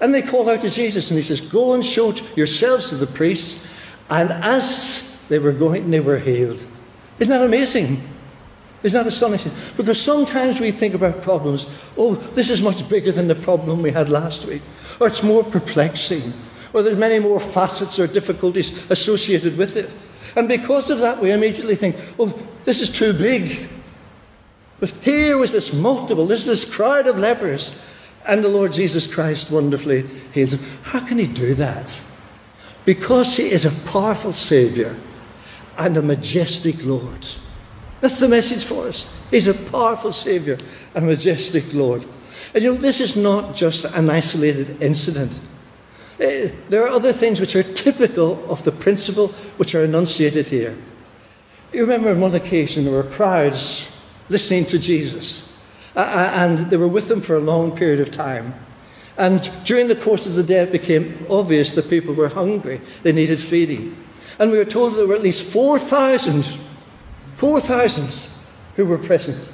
And 0.00 0.12
they 0.12 0.22
call 0.22 0.50
out 0.50 0.60
to 0.62 0.70
Jesus, 0.70 1.10
and 1.10 1.16
he 1.16 1.22
says, 1.22 1.40
Go 1.40 1.74
and 1.74 1.84
show 1.84 2.12
yourselves 2.36 2.88
to 2.88 2.96
the 2.96 3.06
priests. 3.06 3.66
And 4.10 4.30
as 4.30 5.16
they 5.28 5.38
were 5.38 5.52
going, 5.52 5.90
they 5.90 6.00
were 6.00 6.18
healed. 6.18 6.66
Isn't 7.18 7.30
that 7.30 7.44
amazing? 7.44 8.02
Isn't 8.82 8.98
that 8.98 9.06
astonishing? 9.06 9.52
Because 9.76 10.00
sometimes 10.00 10.58
we 10.58 10.72
think 10.72 10.94
about 10.94 11.22
problems, 11.22 11.68
oh, 11.96 12.16
this 12.16 12.50
is 12.50 12.60
much 12.60 12.88
bigger 12.88 13.12
than 13.12 13.28
the 13.28 13.36
problem 13.36 13.80
we 13.80 13.92
had 13.92 14.08
last 14.08 14.44
week 14.44 14.62
or 15.02 15.08
it's 15.08 15.22
more 15.24 15.42
perplexing, 15.42 16.32
or 16.72 16.82
there's 16.82 16.96
many 16.96 17.18
more 17.18 17.40
facets 17.40 17.98
or 17.98 18.06
difficulties 18.06 18.88
associated 18.88 19.58
with 19.58 19.76
it. 19.76 19.90
And 20.36 20.48
because 20.48 20.90
of 20.90 20.98
that, 21.00 21.20
we 21.20 21.30
immediately 21.30 21.76
think, 21.76 21.96
oh, 22.18 22.38
this 22.64 22.80
is 22.80 22.88
too 22.88 23.12
big. 23.12 23.68
But 24.80 24.90
here 25.02 25.38
was 25.38 25.52
this 25.52 25.72
multiple, 25.72 26.26
this 26.26 26.44
this 26.44 26.64
crowd 26.64 27.06
of 27.06 27.18
lepers, 27.18 27.72
and 28.26 28.42
the 28.42 28.48
Lord 28.48 28.72
Jesus 28.72 29.06
Christ 29.06 29.50
wonderfully 29.50 30.06
heals 30.32 30.52
them. 30.52 30.64
How 30.82 31.00
can 31.00 31.18
he 31.18 31.26
do 31.26 31.54
that? 31.54 32.00
Because 32.84 33.36
he 33.36 33.50
is 33.50 33.64
a 33.64 33.70
powerful 33.90 34.32
Saviour 34.32 34.96
and 35.78 35.96
a 35.96 36.02
majestic 36.02 36.84
Lord. 36.84 37.26
That's 38.00 38.18
the 38.18 38.28
message 38.28 38.64
for 38.64 38.88
us. 38.88 39.06
He's 39.30 39.46
a 39.46 39.54
powerful 39.54 40.12
Saviour 40.12 40.58
and 40.94 41.04
a 41.04 41.08
majestic 41.08 41.72
Lord. 41.72 42.04
And 42.54 42.62
you 42.62 42.74
know, 42.74 42.80
this 42.80 43.00
is 43.00 43.16
not 43.16 43.54
just 43.54 43.84
an 43.84 44.10
isolated 44.10 44.82
incident. 44.82 45.38
Uh, 46.22 46.48
there 46.68 46.84
are 46.84 46.88
other 46.88 47.12
things 47.12 47.40
which 47.40 47.56
are 47.56 47.64
typical 47.64 48.48
of 48.48 48.62
the 48.62 48.70
principle 48.70 49.28
which 49.56 49.74
are 49.74 49.82
enunciated 49.82 50.46
here. 50.46 50.76
You 51.72 51.80
remember 51.80 52.10
on 52.10 52.20
one 52.20 52.34
occasion 52.34 52.84
there 52.84 52.92
were 52.92 53.02
crowds 53.02 53.88
listening 54.28 54.66
to 54.66 54.78
Jesus. 54.78 55.52
And 55.96 56.58
they 56.70 56.76
were 56.76 56.88
with 56.88 57.10
him 57.10 57.20
for 57.20 57.36
a 57.36 57.40
long 57.40 57.76
period 57.76 58.00
of 58.00 58.10
time. 58.10 58.54
And 59.18 59.50
during 59.64 59.88
the 59.88 59.96
course 59.96 60.26
of 60.26 60.34
the 60.34 60.42
day, 60.42 60.60
it 60.60 60.72
became 60.72 61.26
obvious 61.28 61.72
that 61.72 61.90
people 61.90 62.14
were 62.14 62.28
hungry. 62.28 62.80
They 63.02 63.12
needed 63.12 63.40
feeding. 63.40 63.96
And 64.38 64.50
we 64.50 64.58
were 64.58 64.64
told 64.64 64.94
there 64.94 65.06
were 65.06 65.14
at 65.14 65.22
least 65.22 65.42
4,000, 65.44 66.48
4,000 67.36 68.28
who 68.76 68.86
were 68.86 68.96
present. 68.96 69.52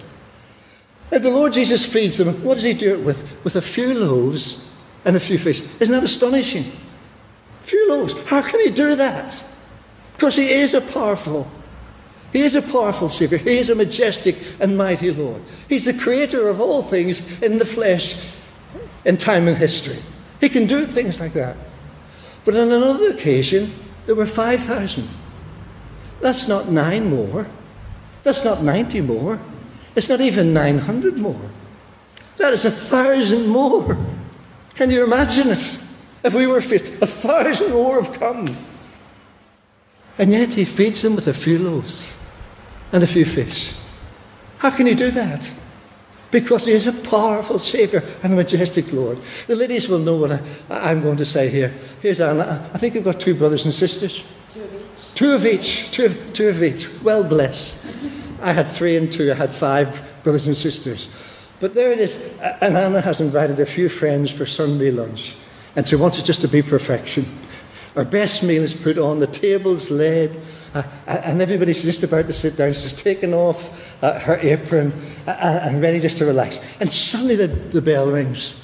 And 1.10 1.24
the 1.24 1.30
Lord 1.30 1.54
Jesus 1.54 1.86
feeds 1.86 2.18
them. 2.18 2.44
What 2.44 2.54
does 2.54 2.62
he 2.62 2.74
do 2.74 2.92
it 2.92 3.04
with? 3.04 3.26
With 3.42 3.56
a 3.56 3.62
few 3.62 3.94
loaves 3.94 4.67
and 5.08 5.16
a 5.16 5.20
few 5.20 5.38
fish. 5.38 5.62
Isn't 5.80 5.94
that 5.94 6.04
astonishing? 6.04 6.70
Few 7.62 7.88
loaves. 7.88 8.12
How 8.26 8.42
can 8.42 8.60
he 8.60 8.70
do 8.70 8.94
that? 8.94 9.42
Because 10.12 10.36
he 10.36 10.50
is 10.50 10.74
a 10.74 10.82
powerful, 10.82 11.50
he 12.30 12.42
is 12.42 12.54
a 12.54 12.60
powerful 12.60 13.08
Savior. 13.08 13.38
He 13.38 13.56
is 13.56 13.70
a 13.70 13.74
majestic 13.74 14.36
and 14.60 14.76
mighty 14.76 15.10
Lord. 15.10 15.40
He's 15.66 15.84
the 15.84 15.94
creator 15.94 16.48
of 16.48 16.60
all 16.60 16.82
things 16.82 17.40
in 17.40 17.56
the 17.56 17.64
flesh 17.64 18.22
in 19.06 19.16
time 19.16 19.48
and 19.48 19.56
history. 19.56 19.96
He 20.40 20.50
can 20.50 20.66
do 20.66 20.84
things 20.84 21.18
like 21.18 21.32
that. 21.32 21.56
But 22.44 22.54
on 22.54 22.70
another 22.70 23.10
occasion, 23.10 23.72
there 24.04 24.14
were 24.14 24.26
5,000. 24.26 25.08
That's 26.20 26.46
not 26.48 26.68
nine 26.70 27.08
more. 27.08 27.46
That's 28.24 28.44
not 28.44 28.62
90 28.62 29.00
more. 29.00 29.40
It's 29.96 30.10
not 30.10 30.20
even 30.20 30.52
900 30.52 31.16
more. 31.16 31.50
That 32.36 32.52
is 32.52 32.66
a 32.66 32.70
thousand 32.70 33.46
more. 33.46 33.96
Can 34.78 34.90
you 34.90 35.02
imagine 35.02 35.48
it? 35.48 35.76
If 36.22 36.34
we 36.34 36.46
were 36.46 36.60
faced, 36.60 36.86
a 37.02 37.06
thousand 37.06 37.72
more 37.72 38.00
have 38.00 38.12
come. 38.20 38.46
And 40.18 40.30
yet 40.30 40.54
he 40.54 40.64
feeds 40.64 41.02
them 41.02 41.16
with 41.16 41.26
a 41.26 41.34
few 41.34 41.58
loaves 41.58 42.14
and 42.92 43.02
a 43.02 43.06
few 43.08 43.24
fish. 43.24 43.74
How 44.58 44.70
can 44.70 44.86
he 44.86 44.94
do 44.94 45.10
that? 45.10 45.52
Because 46.30 46.64
he 46.66 46.70
is 46.70 46.86
a 46.86 46.92
powerful 46.92 47.58
Saviour 47.58 48.04
and 48.22 48.34
a 48.34 48.36
majestic 48.36 48.92
Lord. 48.92 49.18
The 49.48 49.56
ladies 49.56 49.88
will 49.88 49.98
know 49.98 50.14
what 50.14 50.30
I, 50.70 50.92
am 50.92 51.02
going 51.02 51.16
to 51.16 51.24
say 51.24 51.48
here. 51.48 51.74
Here's 52.00 52.20
Anna. 52.20 52.70
I 52.72 52.78
think 52.78 52.94
you've 52.94 53.02
got 53.02 53.18
two 53.18 53.34
brothers 53.34 53.64
and 53.64 53.74
sisters. 53.74 54.22
Two 54.48 54.62
of 54.62 54.72
each. 54.72 55.14
Two 55.16 55.32
of 55.32 55.44
each. 55.44 55.90
Two, 55.90 56.14
two 56.32 56.48
of 56.50 56.62
each. 56.62 56.88
Well 57.02 57.24
blessed. 57.24 57.84
I 58.40 58.52
had 58.52 58.68
three 58.68 58.96
and 58.96 59.10
two. 59.10 59.32
I 59.32 59.34
had 59.34 59.52
five 59.52 60.00
brothers 60.22 60.46
and 60.46 60.56
sisters. 60.56 61.08
But 61.60 61.74
there 61.74 61.92
it 61.92 61.98
is. 61.98 62.18
And 62.40 62.76
Anna 62.76 63.00
has 63.00 63.20
invited 63.20 63.58
a 63.60 63.66
few 63.66 63.88
friends 63.88 64.30
for 64.30 64.46
Sunday 64.46 64.90
lunch. 64.90 65.34
And 65.74 65.86
she 65.86 65.96
wants 65.96 66.18
it 66.18 66.24
just 66.24 66.40
to 66.42 66.48
be 66.48 66.62
perfection. 66.62 67.26
Our 67.96 68.04
best 68.04 68.42
meal 68.42 68.62
is 68.62 68.74
put 68.74 68.98
on, 68.98 69.18
the 69.18 69.26
table's 69.26 69.90
laid, 69.90 70.38
uh, 70.74 70.82
and 71.06 71.42
everybody's 71.42 71.82
just 71.82 72.02
about 72.02 72.26
to 72.26 72.32
sit 72.32 72.56
down. 72.56 72.72
She's 72.72 72.92
taken 72.92 73.34
off 73.34 74.02
uh, 74.02 74.18
her 74.20 74.36
apron 74.38 74.92
uh, 75.26 75.30
and 75.30 75.82
ready 75.82 75.98
just 75.98 76.18
to 76.18 76.26
relax. 76.26 76.60
And 76.78 76.92
suddenly 76.92 77.34
the, 77.34 77.48
the 77.48 77.82
bell 77.82 78.10
rings. 78.10 78.54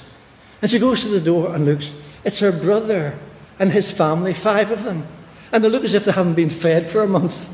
And 0.61 0.71
she 0.71 0.79
goes 0.79 1.01
to 1.01 1.09
the 1.09 1.19
door 1.19 1.53
and 1.53 1.65
looks. 1.65 1.93
It's 2.23 2.39
her 2.39 2.51
brother 2.51 3.17
and 3.59 3.71
his 3.71 3.91
family, 3.91 4.33
five 4.33 4.71
of 4.71 4.83
them. 4.83 5.05
And 5.51 5.63
they 5.63 5.69
look 5.69 5.83
as 5.83 5.93
if 5.93 6.05
they 6.05 6.11
haven't 6.11 6.35
been 6.35 6.49
fed 6.49 6.89
for 6.89 7.01
a 7.01 7.07
month. 7.07 7.49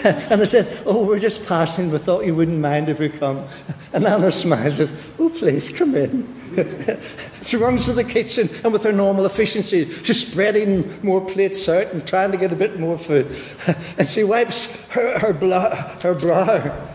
and 0.04 0.40
they 0.40 0.46
said, 0.46 0.82
Oh, 0.86 1.04
we're 1.04 1.18
just 1.18 1.46
passing. 1.46 1.90
We 1.90 1.98
thought 1.98 2.24
you 2.24 2.34
wouldn't 2.34 2.58
mind 2.58 2.88
if 2.88 2.98
we 2.98 3.10
come. 3.10 3.44
And 3.92 4.06
Anna 4.06 4.32
smiles 4.32 4.78
and 4.78 4.88
says, 4.88 5.02
Oh, 5.18 5.28
please, 5.28 5.68
come 5.68 5.94
in. 5.94 6.26
she 7.42 7.56
runs 7.56 7.84
to 7.84 7.92
the 7.92 8.04
kitchen 8.04 8.48
and 8.64 8.72
with 8.72 8.82
her 8.84 8.92
normal 8.92 9.26
efficiency, 9.26 9.84
she's 10.02 10.26
spreading 10.26 11.04
more 11.04 11.20
plates 11.20 11.68
out 11.68 11.92
and 11.92 12.06
trying 12.06 12.32
to 12.32 12.38
get 12.38 12.50
a 12.50 12.56
bit 12.56 12.80
more 12.80 12.96
food. 12.96 13.36
and 13.98 14.08
she 14.08 14.24
wipes 14.24 14.66
her, 14.88 15.18
her, 15.18 15.32
bla- 15.34 15.98
her 16.02 16.14
brow. 16.14 16.88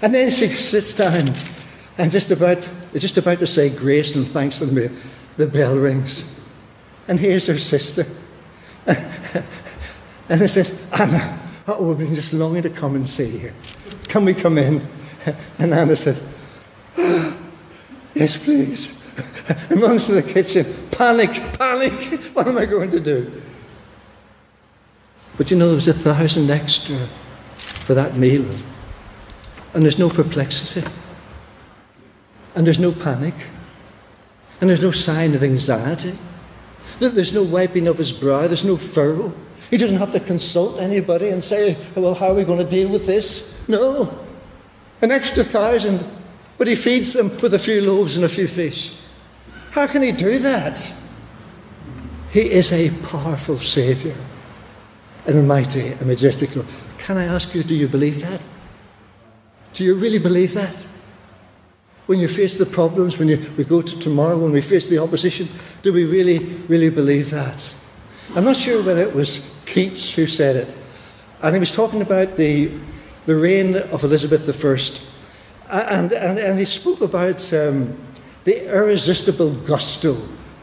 And 0.00 0.14
then 0.14 0.30
she 0.30 0.48
sits 0.48 0.94
down 0.94 1.34
and 1.98 2.10
just 2.10 2.30
about, 2.30 2.66
just 2.94 3.18
about 3.18 3.40
to 3.40 3.46
say 3.46 3.68
grace 3.68 4.14
and 4.14 4.26
thanks 4.28 4.56
for 4.56 4.64
the, 4.64 4.72
meal, 4.72 4.90
the 5.36 5.46
bell 5.46 5.74
rings. 5.74 6.24
And 7.08 7.20
here's 7.20 7.46
her 7.46 7.58
sister. 7.58 8.06
and 8.86 10.40
they 10.40 10.48
said, 10.48 10.70
Anna, 10.92 11.47
Oh, 11.70 11.82
we've 11.82 11.98
been 11.98 12.14
just 12.14 12.32
longing 12.32 12.62
to 12.62 12.70
come 12.70 12.96
and 12.96 13.06
see 13.06 13.26
you. 13.26 13.52
Can 14.08 14.24
we 14.24 14.32
come 14.32 14.56
in? 14.56 14.88
And 15.58 15.74
Anna 15.74 15.94
oh, 16.96 17.38
Yes, 18.14 18.38
please. 18.38 18.94
And 19.70 19.82
runs 19.82 20.06
to 20.06 20.12
the 20.12 20.22
kitchen. 20.22 20.64
Panic, 20.90 21.30
panic. 21.58 21.92
What 22.34 22.48
am 22.48 22.56
I 22.56 22.64
going 22.64 22.90
to 22.92 23.00
do? 23.00 23.42
But 25.36 25.50
you 25.50 25.58
know, 25.58 25.66
there 25.66 25.74
was 25.74 25.88
a 25.88 25.92
thousand 25.92 26.50
extra 26.50 27.06
for 27.58 27.92
that 27.92 28.16
meal. 28.16 28.46
And 29.74 29.82
there's 29.82 29.98
no 29.98 30.08
perplexity. 30.08 30.86
And 32.54 32.66
there's 32.66 32.78
no 32.78 32.92
panic. 32.92 33.34
And 34.62 34.70
there's 34.70 34.82
no 34.82 34.90
sign 34.90 35.34
of 35.34 35.42
anxiety. 35.42 36.16
There's 36.98 37.34
no 37.34 37.42
wiping 37.42 37.88
of 37.88 37.98
his 37.98 38.12
brow. 38.12 38.46
There's 38.46 38.64
no 38.64 38.78
furrow. 38.78 39.34
He 39.70 39.76
doesn't 39.76 39.98
have 39.98 40.12
to 40.12 40.20
consult 40.20 40.80
anybody 40.80 41.28
and 41.28 41.44
say, 41.44 41.76
well, 41.94 42.14
how 42.14 42.28
are 42.28 42.34
we 42.34 42.44
going 42.44 42.58
to 42.58 42.64
deal 42.64 42.88
with 42.88 43.04
this? 43.04 43.56
No. 43.68 44.18
An 45.02 45.10
extra 45.10 45.44
thousand, 45.44 46.04
but 46.56 46.66
he 46.66 46.74
feeds 46.74 47.12
them 47.12 47.36
with 47.38 47.54
a 47.54 47.58
few 47.58 47.82
loaves 47.82 48.16
and 48.16 48.24
a 48.24 48.28
few 48.28 48.48
fish. 48.48 48.94
How 49.70 49.86
can 49.86 50.02
he 50.02 50.12
do 50.12 50.38
that? 50.38 50.92
He 52.30 52.40
is 52.40 52.72
a 52.72 52.90
powerful 53.02 53.58
Saviour 53.58 54.14
and 55.26 55.38
a 55.38 55.42
mighty 55.42 55.88
and 55.88 56.06
majestic 56.06 56.56
Lord. 56.56 56.68
Can 56.96 57.16
I 57.18 57.24
ask 57.24 57.54
you, 57.54 57.62
do 57.62 57.74
you 57.74 57.88
believe 57.88 58.20
that? 58.22 58.42
Do 59.74 59.84
you 59.84 59.94
really 59.94 60.18
believe 60.18 60.54
that? 60.54 60.74
When 62.06 62.18
you 62.18 62.28
face 62.28 62.56
the 62.56 62.66
problems, 62.66 63.18
when 63.18 63.28
you, 63.28 63.52
we 63.58 63.64
go 63.64 63.82
to 63.82 63.98
tomorrow, 63.98 64.38
when 64.38 64.52
we 64.52 64.62
face 64.62 64.86
the 64.86 64.98
opposition, 64.98 65.48
do 65.82 65.92
we 65.92 66.04
really, 66.04 66.38
really 66.68 66.88
believe 66.88 67.30
that? 67.30 67.74
I'm 68.34 68.44
not 68.44 68.56
sure 68.56 68.82
whether 68.82 69.02
it 69.02 69.14
was 69.14 69.54
Keats 69.68 70.14
who 70.14 70.26
said 70.26 70.56
it. 70.56 70.76
And 71.42 71.54
he 71.54 71.60
was 71.60 71.72
talking 71.72 72.02
about 72.02 72.36
the, 72.36 72.72
the 73.26 73.36
reign 73.36 73.76
of 73.76 74.02
Elizabeth 74.02 74.48
I. 75.70 75.80
And, 75.80 76.12
and, 76.12 76.38
and 76.38 76.58
he 76.58 76.64
spoke 76.64 77.00
about 77.02 77.52
um, 77.52 77.96
the 78.44 78.66
irresistible 78.74 79.52
gusto 79.52 80.16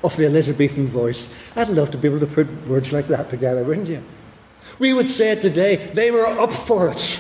of 0.04 0.16
the 0.18 0.26
Elizabethan 0.26 0.88
voice. 0.88 1.34
I'd 1.56 1.70
love 1.70 1.92
to 1.92 1.98
be 1.98 2.08
able 2.08 2.20
to 2.20 2.28
put 2.28 2.48
words 2.68 2.92
like 2.92 3.08
that 3.08 3.30
together, 3.30 3.64
wouldn't 3.64 3.88
you? 3.88 4.04
We 4.80 4.94
would 4.94 5.08
say 5.08 5.32
it 5.32 5.42
today, 5.42 5.92
they 5.94 6.12
were 6.12 6.26
up 6.26 6.52
for 6.52 6.90
it. 6.90 7.20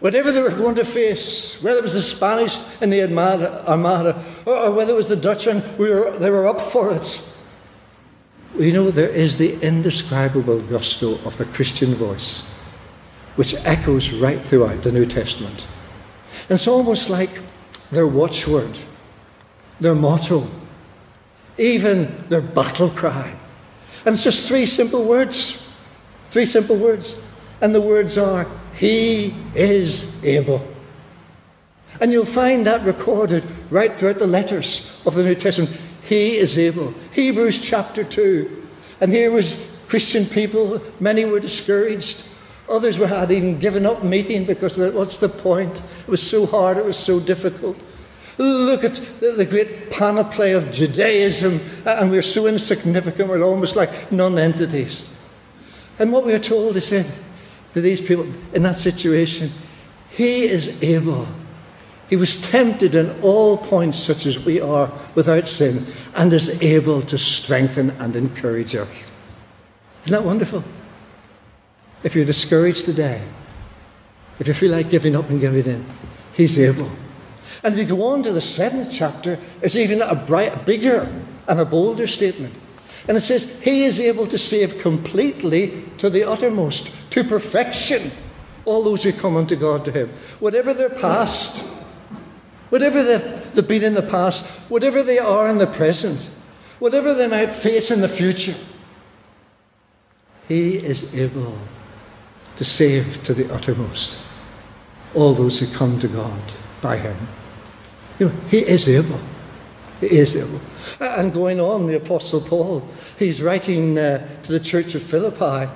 Whatever 0.00 0.32
they 0.32 0.42
were 0.42 0.50
going 0.50 0.74
to 0.76 0.84
face, 0.84 1.62
whether 1.62 1.78
it 1.78 1.82
was 1.82 1.94
the 1.94 2.02
Spanish 2.02 2.58
in 2.80 2.90
the 2.90 3.02
Armada, 3.02 3.68
Armada 3.68 4.22
or, 4.44 4.72
whether 4.72 4.92
it 4.92 4.96
was 4.96 5.08
the 5.08 5.16
Dutch, 5.16 5.46
and 5.46 5.62
we 5.78 5.88
were, 5.88 6.10
they 6.18 6.30
were 6.30 6.46
up 6.46 6.60
for 6.60 6.92
it. 6.92 7.22
You 8.58 8.72
know, 8.72 8.90
there 8.90 9.10
is 9.10 9.36
the 9.36 9.60
indescribable 9.60 10.60
gusto 10.60 11.18
of 11.26 11.36
the 11.36 11.44
Christian 11.44 11.94
voice, 11.94 12.40
which 13.36 13.54
echoes 13.66 14.12
right 14.12 14.42
throughout 14.42 14.82
the 14.82 14.92
New 14.92 15.04
Testament. 15.04 15.66
And 16.48 16.52
it's 16.52 16.66
almost 16.66 17.10
like 17.10 17.30
their 17.90 18.06
watchword, 18.06 18.78
their 19.78 19.94
motto, 19.94 20.48
even 21.58 22.24
their 22.30 22.40
battle 22.40 22.88
cry. 22.88 23.36
And 24.06 24.14
it's 24.14 24.24
just 24.24 24.48
three 24.48 24.64
simple 24.64 25.04
words. 25.04 25.62
Three 26.30 26.46
simple 26.46 26.76
words. 26.76 27.16
And 27.60 27.74
the 27.74 27.80
words 27.80 28.16
are, 28.16 28.46
He 28.74 29.34
is 29.54 30.24
able. 30.24 30.66
And 32.00 32.12
you'll 32.12 32.24
find 32.24 32.66
that 32.66 32.84
recorded 32.84 33.44
right 33.70 33.94
throughout 33.94 34.18
the 34.18 34.26
letters 34.26 34.90
of 35.04 35.14
the 35.14 35.24
New 35.24 35.34
Testament. 35.34 35.78
He 36.06 36.36
is 36.36 36.56
able. 36.56 36.94
Hebrews 37.12 37.60
chapter 37.60 38.04
2. 38.04 38.68
And 39.00 39.12
here 39.12 39.30
was 39.30 39.58
Christian 39.88 40.26
people, 40.26 40.80
many 41.00 41.24
were 41.24 41.40
discouraged. 41.40 42.22
Others 42.68 42.98
were 42.98 43.06
had 43.06 43.30
even 43.30 43.58
given 43.58 43.86
up 43.86 44.04
meeting 44.04 44.44
because 44.44 44.76
what's 44.76 45.16
the 45.16 45.28
point? 45.28 45.82
It 46.06 46.08
was 46.08 46.22
so 46.22 46.46
hard, 46.46 46.78
it 46.78 46.84
was 46.84 46.96
so 46.96 47.20
difficult. 47.20 47.76
Look 48.38 48.84
at 48.84 48.94
the, 49.20 49.32
the 49.32 49.46
great 49.46 49.90
panoply 49.90 50.52
of 50.52 50.70
Judaism, 50.70 51.60
and 51.84 52.10
we're 52.10 52.22
so 52.22 52.46
insignificant, 52.46 53.28
we're 53.28 53.42
almost 53.42 53.76
like 53.76 54.12
non 54.12 54.38
entities. 54.38 55.08
And 55.98 56.12
what 56.12 56.24
we 56.24 56.34
are 56.34 56.38
told 56.38 56.76
is 56.76 56.86
said 56.86 57.10
to 57.74 57.80
these 57.80 58.00
people 58.00 58.26
in 58.52 58.62
that 58.64 58.78
situation, 58.78 59.52
He 60.10 60.44
is 60.44 60.82
able 60.82 61.26
he 62.08 62.16
was 62.16 62.36
tempted 62.36 62.94
in 62.94 63.20
all 63.20 63.58
points, 63.58 63.98
such 63.98 64.26
as 64.26 64.38
we 64.38 64.60
are, 64.60 64.92
without 65.14 65.48
sin, 65.48 65.86
and 66.14 66.32
is 66.32 66.62
able 66.62 67.02
to 67.02 67.18
strengthen 67.18 67.90
and 67.92 68.14
encourage 68.14 68.74
us. 68.76 69.10
Isn't 70.04 70.12
that 70.12 70.24
wonderful? 70.24 70.62
If 72.04 72.14
you're 72.14 72.24
discouraged 72.24 72.84
today, 72.84 73.22
if 74.38 74.46
you 74.46 74.54
feel 74.54 74.70
like 74.70 74.88
giving 74.88 75.16
up 75.16 75.28
and 75.30 75.40
giving 75.40 75.66
in, 75.66 75.84
He's 76.32 76.58
able. 76.58 76.90
And 77.64 77.74
if 77.74 77.80
you 77.80 77.96
go 77.96 78.06
on 78.06 78.22
to 78.22 78.32
the 78.32 78.40
seventh 78.40 78.92
chapter, 78.92 79.38
it's 79.62 79.74
even 79.74 80.02
a, 80.02 80.14
bright, 80.14 80.64
bigger 80.64 81.10
and 81.48 81.58
a 81.58 81.64
bolder 81.64 82.06
statement. 82.06 82.56
And 83.08 83.16
it 83.16 83.22
says, 83.22 83.58
He 83.60 83.84
is 83.84 83.98
able 83.98 84.26
to 84.28 84.38
save 84.38 84.78
completely 84.78 85.84
to 85.98 86.08
the 86.08 86.22
uttermost, 86.22 86.92
to 87.10 87.24
perfection, 87.24 88.12
all 88.64 88.84
those 88.84 89.02
who 89.02 89.12
come 89.12 89.36
unto 89.36 89.56
God 89.56 89.84
to 89.86 89.92
Him. 89.92 90.10
Whatever 90.38 90.74
their 90.74 90.90
past, 90.90 91.64
whatever 92.70 93.02
they've, 93.02 93.54
they've 93.54 93.66
been 93.66 93.82
in 93.82 93.94
the 93.94 94.02
past, 94.02 94.44
whatever 94.68 95.02
they 95.02 95.18
are 95.18 95.48
in 95.48 95.58
the 95.58 95.66
present, 95.66 96.30
whatever 96.78 97.14
they 97.14 97.26
might 97.26 97.52
face 97.52 97.90
in 97.90 98.00
the 98.00 98.08
future, 98.08 98.56
He 100.48 100.76
is 100.76 101.14
able 101.14 101.58
to 102.56 102.64
save 102.64 103.22
to 103.24 103.34
the 103.34 103.52
uttermost 103.52 104.18
all 105.14 105.34
those 105.34 105.58
who 105.58 105.66
come 105.66 105.98
to 105.98 106.08
God 106.08 106.42
by 106.80 106.96
Him. 106.96 107.16
You 108.18 108.28
know, 108.28 108.34
He 108.48 108.58
is 108.58 108.88
able. 108.88 109.20
He 110.00 110.06
is 110.06 110.36
able. 110.36 110.60
And 111.00 111.32
going 111.32 111.58
on, 111.58 111.86
the 111.86 111.96
Apostle 111.96 112.40
Paul, 112.40 112.86
he's 113.18 113.42
writing 113.42 113.98
uh, 113.98 114.26
to 114.42 114.52
the 114.52 114.60
church 114.60 114.94
of 114.94 115.02
Philippi, 115.02 115.70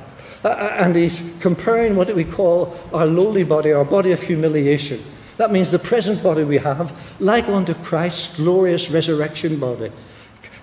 uh, 0.44 0.49
and 0.78 0.94
he's 0.94 1.23
comparing 1.40 1.97
what 1.97 2.14
we 2.14 2.25
call 2.25 2.78
our 2.92 3.06
lowly 3.06 3.44
body, 3.44 3.73
our 3.73 3.85
body 3.85 4.12
of 4.12 4.23
humiliation. 4.23 5.02
That 5.40 5.52
means 5.52 5.70
the 5.70 5.78
present 5.78 6.23
body 6.23 6.44
we 6.44 6.59
have, 6.59 6.92
like 7.18 7.49
unto 7.49 7.73
Christ's 7.73 8.37
glorious 8.37 8.90
resurrection 8.90 9.59
body. 9.59 9.90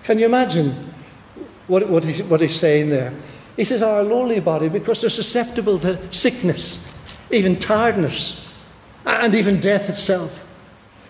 Can 0.04 0.20
you 0.20 0.26
imagine 0.26 0.94
what, 1.66 1.88
what, 1.88 2.04
he's, 2.04 2.22
what 2.22 2.40
he's 2.40 2.54
saying 2.54 2.88
there? 2.88 3.12
He 3.56 3.64
says, 3.64 3.82
Our 3.82 4.04
lowly 4.04 4.38
body, 4.38 4.68
because 4.68 5.00
they're 5.00 5.10
susceptible 5.10 5.80
to 5.80 5.98
sickness, 6.14 6.88
even 7.32 7.58
tiredness, 7.58 8.46
and 9.04 9.34
even 9.34 9.58
death 9.58 9.90
itself. 9.90 10.46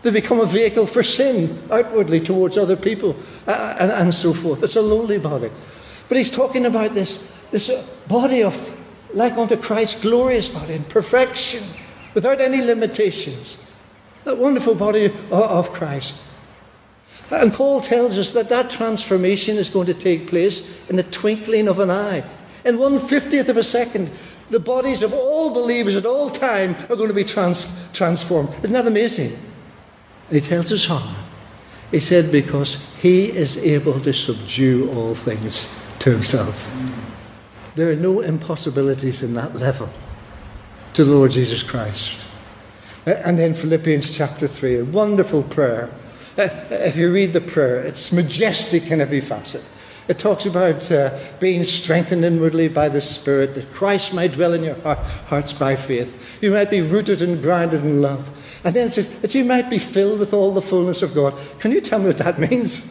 They 0.01 0.13
become 0.13 0.41
a 0.41 0.47
vehicle 0.47 0.87
for 0.87 1.03
sin 1.03 1.63
outwardly 1.71 2.21
towards 2.21 2.57
other 2.57 2.75
people 2.75 3.17
uh, 3.47 3.77
and, 3.79 3.93
and, 3.93 4.15
so 4.15 4.33
forth. 4.33 4.63
It's 4.63 4.77
a 4.77 4.81
lowly 4.81 5.19
body. 5.19 5.51
But 6.09 6.17
he's 6.17 6.31
talking 6.31 6.65
about 6.65 6.95
this, 6.95 7.23
this 7.51 7.71
body 8.07 8.43
of, 8.43 8.75
like 9.13 9.35
unto 9.35 9.59
Christ's 9.59 10.01
glorious 10.01 10.49
body 10.49 10.73
in 10.73 10.85
perfection, 10.85 11.65
without 12.19 12.41
any 12.41 12.61
limitations. 12.61 13.59
That 14.25 14.39
wonderful 14.39 14.75
body 14.75 15.13
of, 15.31 15.73
Christ. 15.73 16.17
And 17.31 17.53
Paul 17.53 17.81
tells 17.81 18.19
us 18.19 18.31
that 18.33 18.49
that 18.49 18.71
transformation 18.71 19.57
is 19.57 19.71
going 19.71 19.87
to 19.87 19.95
take 19.95 20.27
place 20.27 20.85
in 20.91 20.97
the 20.97 21.05
twinkling 21.05 21.69
of 21.69 21.79
an 21.79 21.93
eye. 21.93 22.25
In 22.65 22.77
one 22.77 22.99
fiftieth 22.99 23.49
of 23.49 23.57
a 23.57 23.63
second, 23.63 24.11
the 24.51 24.59
bodies 24.59 25.05
of 25.05 25.13
all 25.13 25.51
believers 25.51 25.95
at 25.95 26.07
all 26.07 26.29
time 26.29 26.75
are 26.91 26.97
going 26.97 27.07
to 27.07 27.15
be 27.15 27.23
trans- 27.23 27.73
transformed. 27.93 28.49
Isn't 28.65 28.73
that 28.73 28.89
amazing? 28.89 29.39
he 30.29 30.41
tells 30.41 30.73
us 30.73 30.87
how. 30.87 31.15
He 31.93 32.01
said, 32.01 32.33
because 32.33 32.85
he 33.01 33.27
is 33.27 33.57
able 33.59 34.01
to 34.01 34.13
subdue 34.13 34.91
all 34.91 35.15
things 35.15 35.69
to 36.01 36.11
himself. 36.11 36.69
There 37.77 37.89
are 37.89 38.03
no 38.11 38.23
impossibilities 38.23 39.23
in 39.23 39.35
that 39.35 39.55
level 39.55 39.89
to 40.99 41.05
the 41.05 41.15
Lord 41.15 41.31
Jesus 41.31 41.63
Christ. 41.63 42.25
And 43.07 43.39
then 43.39 43.55
Philippians 43.55 44.11
chapter 44.11 44.49
3, 44.49 44.79
a 44.79 44.85
wonderful 44.85 45.45
prayer. 45.45 45.91
If 46.37 46.97
you 46.97 47.13
read 47.13 47.33
the 47.33 47.41
prayer, 47.41 47.79
it's 47.79 48.11
majestic 48.11 48.91
in 48.91 49.01
every 49.01 49.21
facet. 49.21 49.63
It 50.09 50.19
talks 50.19 50.45
about 50.45 50.91
uh, 50.91 51.17
being 51.39 51.63
strengthened 51.63 52.25
inwardly 52.25 52.67
by 52.67 52.89
the 52.89 53.01
Spirit, 53.01 53.55
that 53.55 53.71
Christ 53.71 54.13
might 54.13 54.33
dwell 54.33 54.53
in 54.55 54.65
your 54.65 54.75
heart, 54.81 54.99
hearts 54.99 55.53
by 55.53 55.77
faith. 55.77 56.21
You 56.41 56.51
might 56.51 56.69
be 56.69 56.81
rooted 56.81 57.23
and 57.23 57.41
grounded 57.41 57.85
in 57.85 58.03
love. 58.03 58.29
And 58.65 58.75
then 58.75 58.89
it 58.89 58.95
says 58.95 59.09
that 59.21 59.37
you 59.37 59.45
might 59.45 59.71
be 59.71 59.79
filled 59.79 60.19
with 60.19 60.35
all 60.35 60.53
the 60.53 60.61
fullness 60.61 61.03
of 61.03 61.15
God. 61.15 61.39
Can 61.61 61.71
you 61.71 61.81
tell 61.81 62.01
me 62.01 62.07
what 62.07 62.19
that 62.19 62.41
means? 62.51 62.91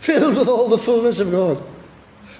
Filled 0.00 0.34
with 0.34 0.48
all 0.48 0.66
the 0.68 0.76
fullness 0.76 1.20
of 1.20 1.30
God. 1.30 1.62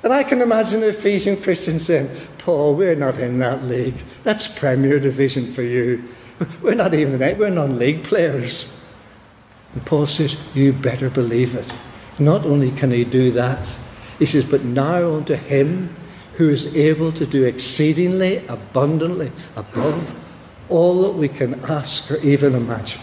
And 0.03 0.13
I 0.13 0.25
can 0.25 0.41
imagine 0.41 0.83
Ephesian 0.83 1.37
Christians 1.37 1.87
saying, 1.87 2.11
Paul, 2.39 2.75
we're 2.75 2.97
not 2.97 3.19
in 3.19 3.39
that 3.39 3.65
league. 3.65 4.03
That's 4.25 4.49
Premier 4.49 4.99
Division 4.99 5.53
for 5.53 5.63
you. 5.63 6.03
We're 6.61 6.75
not 6.75 6.93
even 6.93 7.15
in 7.15 7.23
it. 7.23 7.39
We're 7.39 7.51
non 7.51 7.79
league 7.79 8.03
players. 8.03 8.77
And 9.75 9.87
Paul 9.87 10.07
says, 10.07 10.37
You 10.55 10.73
better 10.73 11.09
believe 11.09 11.55
it. 11.55 11.73
Not 12.19 12.45
only 12.45 12.73
can 12.73 12.91
he 12.91 13.05
do 13.05 13.31
that, 13.33 13.77
he 14.19 14.27
says, 14.27 14.45
But 14.45 14.65
now 14.65 15.15
unto 15.15 15.35
him 15.35 15.95
who 16.35 16.49
is 16.49 16.75
able 16.75 17.13
to 17.13 17.27
do 17.27 17.45
exceedingly 17.45 18.45
abundantly 18.47 19.31
above 19.55 20.17
all 20.69 21.03
that 21.03 21.13
we 21.13 21.29
can 21.29 21.63
ask 21.67 22.11
or 22.11 22.17
even 22.19 22.55
imagine. 22.55 23.01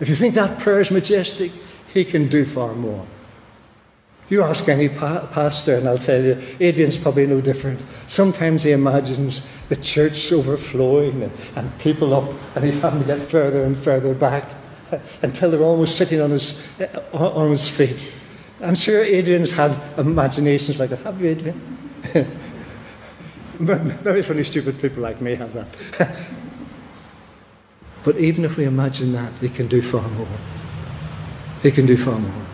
If 0.00 0.08
you 0.08 0.14
think 0.14 0.34
that 0.34 0.58
prayer 0.58 0.80
is 0.80 0.90
majestic, 0.90 1.52
he 1.92 2.04
can 2.04 2.28
do 2.28 2.46
far 2.46 2.74
more. 2.74 3.06
You 4.30 4.42
ask 4.44 4.68
any 4.68 4.88
pa- 4.88 5.26
pastor, 5.26 5.74
and 5.74 5.88
I'll 5.88 5.98
tell 5.98 6.22
you, 6.22 6.40
Adrian's 6.60 6.96
probably 6.96 7.26
no 7.26 7.40
different. 7.40 7.84
Sometimes 8.06 8.62
he 8.62 8.70
imagines 8.70 9.42
the 9.68 9.74
church 9.74 10.30
overflowing 10.30 11.24
and, 11.24 11.32
and 11.56 11.78
people 11.80 12.14
up, 12.14 12.32
and 12.54 12.64
he's 12.64 12.78
having 12.78 13.00
to 13.00 13.06
get 13.06 13.20
further 13.20 13.64
and 13.64 13.76
further 13.76 14.14
back 14.14 14.48
until 15.22 15.50
they're 15.50 15.60
almost 15.60 15.96
sitting 15.96 16.20
on 16.20 16.30
his, 16.30 16.64
uh, 16.80 17.00
on 17.12 17.50
his 17.50 17.68
feet. 17.68 18.08
I'm 18.60 18.76
sure 18.76 19.02
Adrian's 19.02 19.50
had 19.50 19.76
imaginations 19.98 20.78
like 20.78 20.90
that. 20.90 21.00
Have 21.00 21.20
you, 21.20 21.30
Adrian? 21.30 21.60
Very 23.58 24.22
funny, 24.22 24.44
stupid 24.44 24.80
people 24.80 25.02
like 25.02 25.20
me 25.20 25.34
have 25.34 25.52
that. 25.54 25.66
but 28.04 28.16
even 28.16 28.44
if 28.44 28.56
we 28.56 28.64
imagine 28.64 29.12
that, 29.12 29.36
they 29.38 29.48
can 29.48 29.66
do 29.66 29.82
far 29.82 30.06
more. 30.08 30.28
They 31.62 31.72
can 31.72 31.84
do 31.84 31.96
far 31.96 32.18
more. 32.18 32.49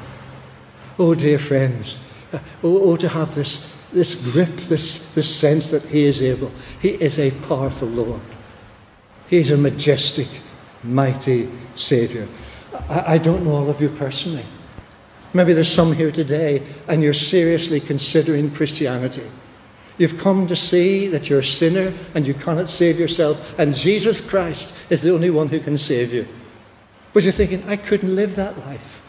Oh, 0.99 1.15
dear 1.15 1.39
friends, 1.39 1.99
uh, 2.33 2.39
oh, 2.63 2.93
oh 2.93 2.97
to 2.97 3.09
have 3.09 3.35
this, 3.35 3.73
this 3.93 4.15
grip, 4.15 4.57
this, 4.57 5.15
this 5.15 5.35
sense 5.35 5.69
that 5.69 5.83
He 5.83 6.07
is 6.07 6.23
able. 6.23 6.51
He 6.81 6.91
is 6.91 7.19
a 7.19 7.31
powerful 7.47 7.89
Lord. 7.89 8.23
He 9.29 9.39
is 9.39 9.51
a 9.51 9.57
majestic, 9.57 10.29
mighty 10.83 11.51
Saviour. 11.75 12.27
I, 12.89 13.15
I 13.15 13.19
don't 13.19 13.45
know 13.45 13.57
all 13.57 13.69
of 13.69 13.81
you 13.81 13.91
personally. 13.91 14.47
Maybe 15.35 15.53
there's 15.53 15.73
some 15.73 15.93
here 15.93 16.13
today 16.13 16.63
and 16.89 17.03
you're 17.03 17.13
seriously 17.13 17.81
considering 17.81 18.51
Christianity. 18.51 19.29
You've 19.99 20.19
come 20.19 20.47
to 20.47 20.57
see 20.57 21.09
that 21.09 21.29
you're 21.29 21.41
a 21.41 21.45
sinner 21.45 21.93
and 22.15 22.27
you 22.27 22.35
cannot 22.35 22.69
save 22.69 22.99
yourself, 22.99 23.59
and 23.59 23.75
Jesus 23.75 24.21
Christ 24.21 24.77
is 24.91 25.01
the 25.01 25.13
only 25.13 25.31
one 25.31 25.49
who 25.49 25.61
can 25.61 25.79
save 25.79 26.13
you. 26.13 26.27
But 27.15 27.23
you're 27.23 27.33
thinking, 27.33 27.63
I 27.67 27.77
couldn't 27.77 28.15
live 28.15 28.37
that 28.37 28.59
life. 28.67 29.01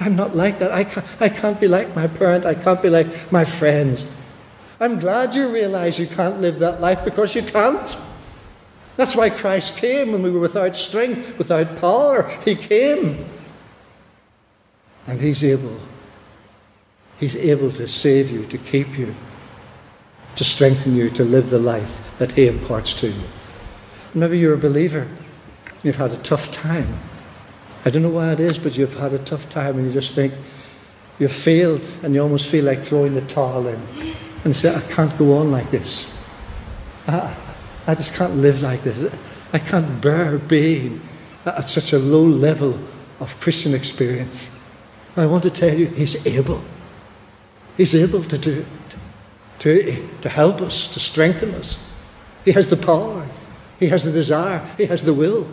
I'm 0.00 0.14
not 0.14 0.36
like 0.36 0.58
that. 0.60 0.72
I 0.72 0.84
can't, 0.84 1.06
I 1.20 1.28
can't 1.28 1.60
be 1.60 1.68
like 1.68 1.94
my 1.96 2.06
parent. 2.06 2.46
I 2.46 2.54
can't 2.54 2.80
be 2.80 2.90
like 2.90 3.32
my 3.32 3.44
friends. 3.44 4.04
I'm 4.80 4.98
glad 5.00 5.34
you 5.34 5.48
realize 5.48 5.98
you 5.98 6.06
can't 6.06 6.40
live 6.40 6.60
that 6.60 6.80
life 6.80 7.04
because 7.04 7.34
you 7.34 7.42
can't. 7.42 7.96
That's 8.96 9.16
why 9.16 9.30
Christ 9.30 9.76
came 9.76 10.12
when 10.12 10.22
we 10.22 10.30
were 10.30 10.40
without 10.40 10.76
strength, 10.76 11.36
without 11.38 11.76
power. 11.76 12.28
He 12.44 12.54
came. 12.54 13.26
And 15.06 15.20
He's 15.20 15.42
able. 15.42 15.78
He's 17.18 17.36
able 17.36 17.72
to 17.72 17.88
save 17.88 18.30
you, 18.30 18.44
to 18.46 18.58
keep 18.58 18.96
you, 18.96 19.14
to 20.36 20.44
strengthen 20.44 20.94
you 20.94 21.10
to 21.10 21.24
live 21.24 21.50
the 21.50 21.58
life 21.58 22.00
that 22.18 22.32
He 22.32 22.46
imparts 22.46 22.94
to 22.94 23.08
you. 23.08 23.24
Maybe 24.14 24.38
you're 24.38 24.54
a 24.54 24.58
believer. 24.58 25.08
You've 25.82 25.96
had 25.96 26.12
a 26.12 26.18
tough 26.18 26.50
time. 26.50 26.98
I 27.84 27.90
don't 27.90 28.02
know 28.02 28.10
why 28.10 28.32
it 28.32 28.40
is, 28.40 28.58
but 28.58 28.76
you've 28.76 28.94
had 28.94 29.12
a 29.12 29.18
tough 29.18 29.48
time 29.48 29.78
and 29.78 29.86
you 29.86 29.92
just 29.92 30.14
think 30.14 30.34
you've 31.18 31.32
failed 31.32 31.86
and 32.02 32.14
you 32.14 32.22
almost 32.22 32.48
feel 32.48 32.64
like 32.64 32.80
throwing 32.80 33.14
the 33.14 33.22
towel 33.22 33.66
in 33.66 34.14
and 34.44 34.54
say, 34.54 34.74
I 34.74 34.80
can't 34.80 35.16
go 35.18 35.36
on 35.38 35.50
like 35.50 35.70
this. 35.70 36.12
I, 37.06 37.34
I 37.86 37.94
just 37.94 38.14
can't 38.14 38.36
live 38.36 38.62
like 38.62 38.82
this. 38.82 39.14
I 39.52 39.58
can't 39.58 40.00
bear 40.00 40.38
being 40.38 41.00
at 41.46 41.68
such 41.68 41.92
a 41.92 41.98
low 41.98 42.24
level 42.24 42.78
of 43.20 43.38
Christian 43.40 43.74
experience. 43.74 44.50
I 45.16 45.26
want 45.26 45.42
to 45.44 45.50
tell 45.50 45.74
you, 45.74 45.86
He's 45.86 46.26
able. 46.26 46.62
He's 47.76 47.94
able 47.94 48.22
to 48.24 48.38
do 48.38 48.58
it 48.60 48.66
to, 49.60 50.08
to 50.20 50.28
help 50.28 50.60
us, 50.60 50.88
to 50.88 51.00
strengthen 51.00 51.54
us. 51.54 51.78
He 52.44 52.52
has 52.52 52.66
the 52.68 52.76
power, 52.76 53.28
He 53.80 53.86
has 53.88 54.04
the 54.04 54.12
desire, 54.12 54.64
He 54.76 54.86
has 54.86 55.02
the 55.02 55.14
will. 55.14 55.48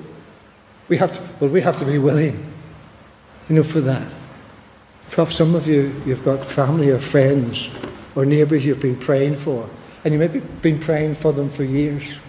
We 0.87 0.97
have 0.97 1.11
to, 1.13 1.21
well, 1.39 1.49
we 1.49 1.61
have 1.61 1.77
to 1.79 1.85
be 1.85 1.97
willing, 1.97 2.51
you 3.49 3.55
know, 3.55 3.63
for 3.63 3.81
that. 3.81 4.13
Perhaps 5.11 5.35
some 5.35 5.55
of 5.55 5.67
you, 5.67 6.01
you've 6.05 6.23
got 6.23 6.45
family 6.45 6.89
or 6.89 6.99
friends 6.99 7.69
or 8.15 8.25
neighbours 8.25 8.65
you've 8.65 8.79
been 8.79 8.97
praying 8.97 9.35
for, 9.35 9.69
and 10.03 10.13
you 10.13 10.19
may 10.19 10.27
have 10.27 10.61
been 10.61 10.79
praying 10.79 11.15
for 11.15 11.33
them 11.33 11.49
for 11.49 11.63
years. 11.63 12.19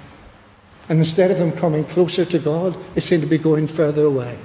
And 0.89 0.99
instead 0.99 1.31
of 1.31 1.39
them 1.39 1.53
coming 1.53 1.85
closer 1.85 2.25
to 2.25 2.39
God, 2.39 2.77
they 2.95 3.01
seem 3.01 3.21
to 3.21 3.27
be 3.27 3.39
going 3.39 3.67
further 3.67 4.05
away. 4.05 4.39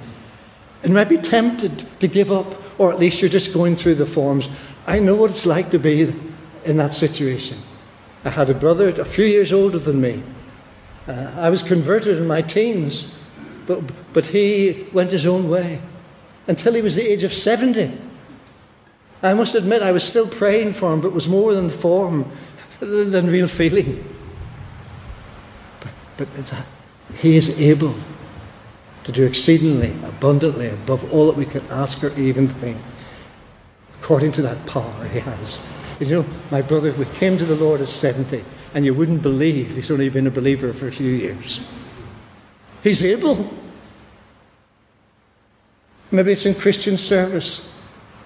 And 0.82 0.92
might 0.92 1.08
be 1.08 1.16
tempted 1.16 1.86
to 2.00 2.08
give 2.08 2.32
up, 2.32 2.80
or 2.80 2.92
at 2.92 2.98
least 2.98 3.22
you're 3.22 3.30
just 3.30 3.54
going 3.54 3.76
through 3.76 3.94
the 3.94 4.06
forms. 4.06 4.48
I 4.86 4.98
know 4.98 5.14
what 5.14 5.30
it's 5.30 5.46
like 5.46 5.70
to 5.70 5.78
be 5.78 6.12
in 6.64 6.76
that 6.78 6.94
situation. 6.94 7.58
I 8.24 8.30
had 8.30 8.50
a 8.50 8.54
brother 8.54 8.88
a 8.88 9.04
few 9.04 9.24
years 9.24 9.52
older 9.52 9.78
than 9.78 10.00
me. 10.00 10.22
Uh, 11.06 11.32
I 11.36 11.50
was 11.50 11.62
converted 11.62 12.18
in 12.18 12.26
my 12.26 12.42
teens, 12.42 13.14
but, 13.66 13.80
but 14.12 14.26
he 14.26 14.86
went 14.92 15.12
his 15.12 15.26
own 15.26 15.48
way 15.48 15.80
until 16.46 16.74
he 16.74 16.82
was 16.82 16.94
the 16.94 17.10
age 17.10 17.22
of 17.22 17.32
70. 17.32 17.96
I 19.22 19.34
must 19.34 19.54
admit, 19.54 19.82
I 19.82 19.92
was 19.92 20.02
still 20.02 20.26
praying 20.26 20.72
for 20.72 20.92
him, 20.92 21.00
but 21.00 21.08
it 21.08 21.14
was 21.14 21.28
more 21.28 21.54
than 21.54 21.68
form 21.68 22.30
than 22.80 23.28
real 23.28 23.48
feeling. 23.48 24.04
But, 26.16 26.28
but 26.34 26.64
he 27.14 27.36
is 27.36 27.60
able. 27.60 27.94
to 29.04 29.12
do 29.12 29.24
exceedingly, 29.24 29.92
abundantly, 30.04 30.68
above 30.68 31.12
all 31.12 31.26
that 31.26 31.36
we 31.36 31.46
can 31.46 31.64
ask 31.70 32.02
or 32.04 32.12
even 32.18 32.48
think, 32.48 32.78
according 34.00 34.32
to 34.32 34.42
that 34.42 34.64
power 34.66 35.04
he 35.08 35.18
has. 35.20 35.58
You 36.00 36.06
know, 36.06 36.26
my 36.50 36.62
brother, 36.62 36.92
we 36.92 37.04
came 37.06 37.36
to 37.38 37.44
the 37.44 37.56
Lord 37.56 37.80
at 37.80 37.88
70, 37.88 38.44
and 38.74 38.84
you 38.84 38.94
wouldn't 38.94 39.22
believe 39.22 39.74
he's 39.74 39.90
only 39.90 40.08
been 40.08 40.26
a 40.26 40.30
believer 40.30 40.72
for 40.72 40.86
a 40.86 40.92
few 40.92 41.10
years. 41.10 41.60
He's 42.82 43.02
able. 43.02 43.48
Maybe 46.10 46.32
it's 46.32 46.46
in 46.46 46.54
Christian 46.54 46.98
service, 46.98 47.74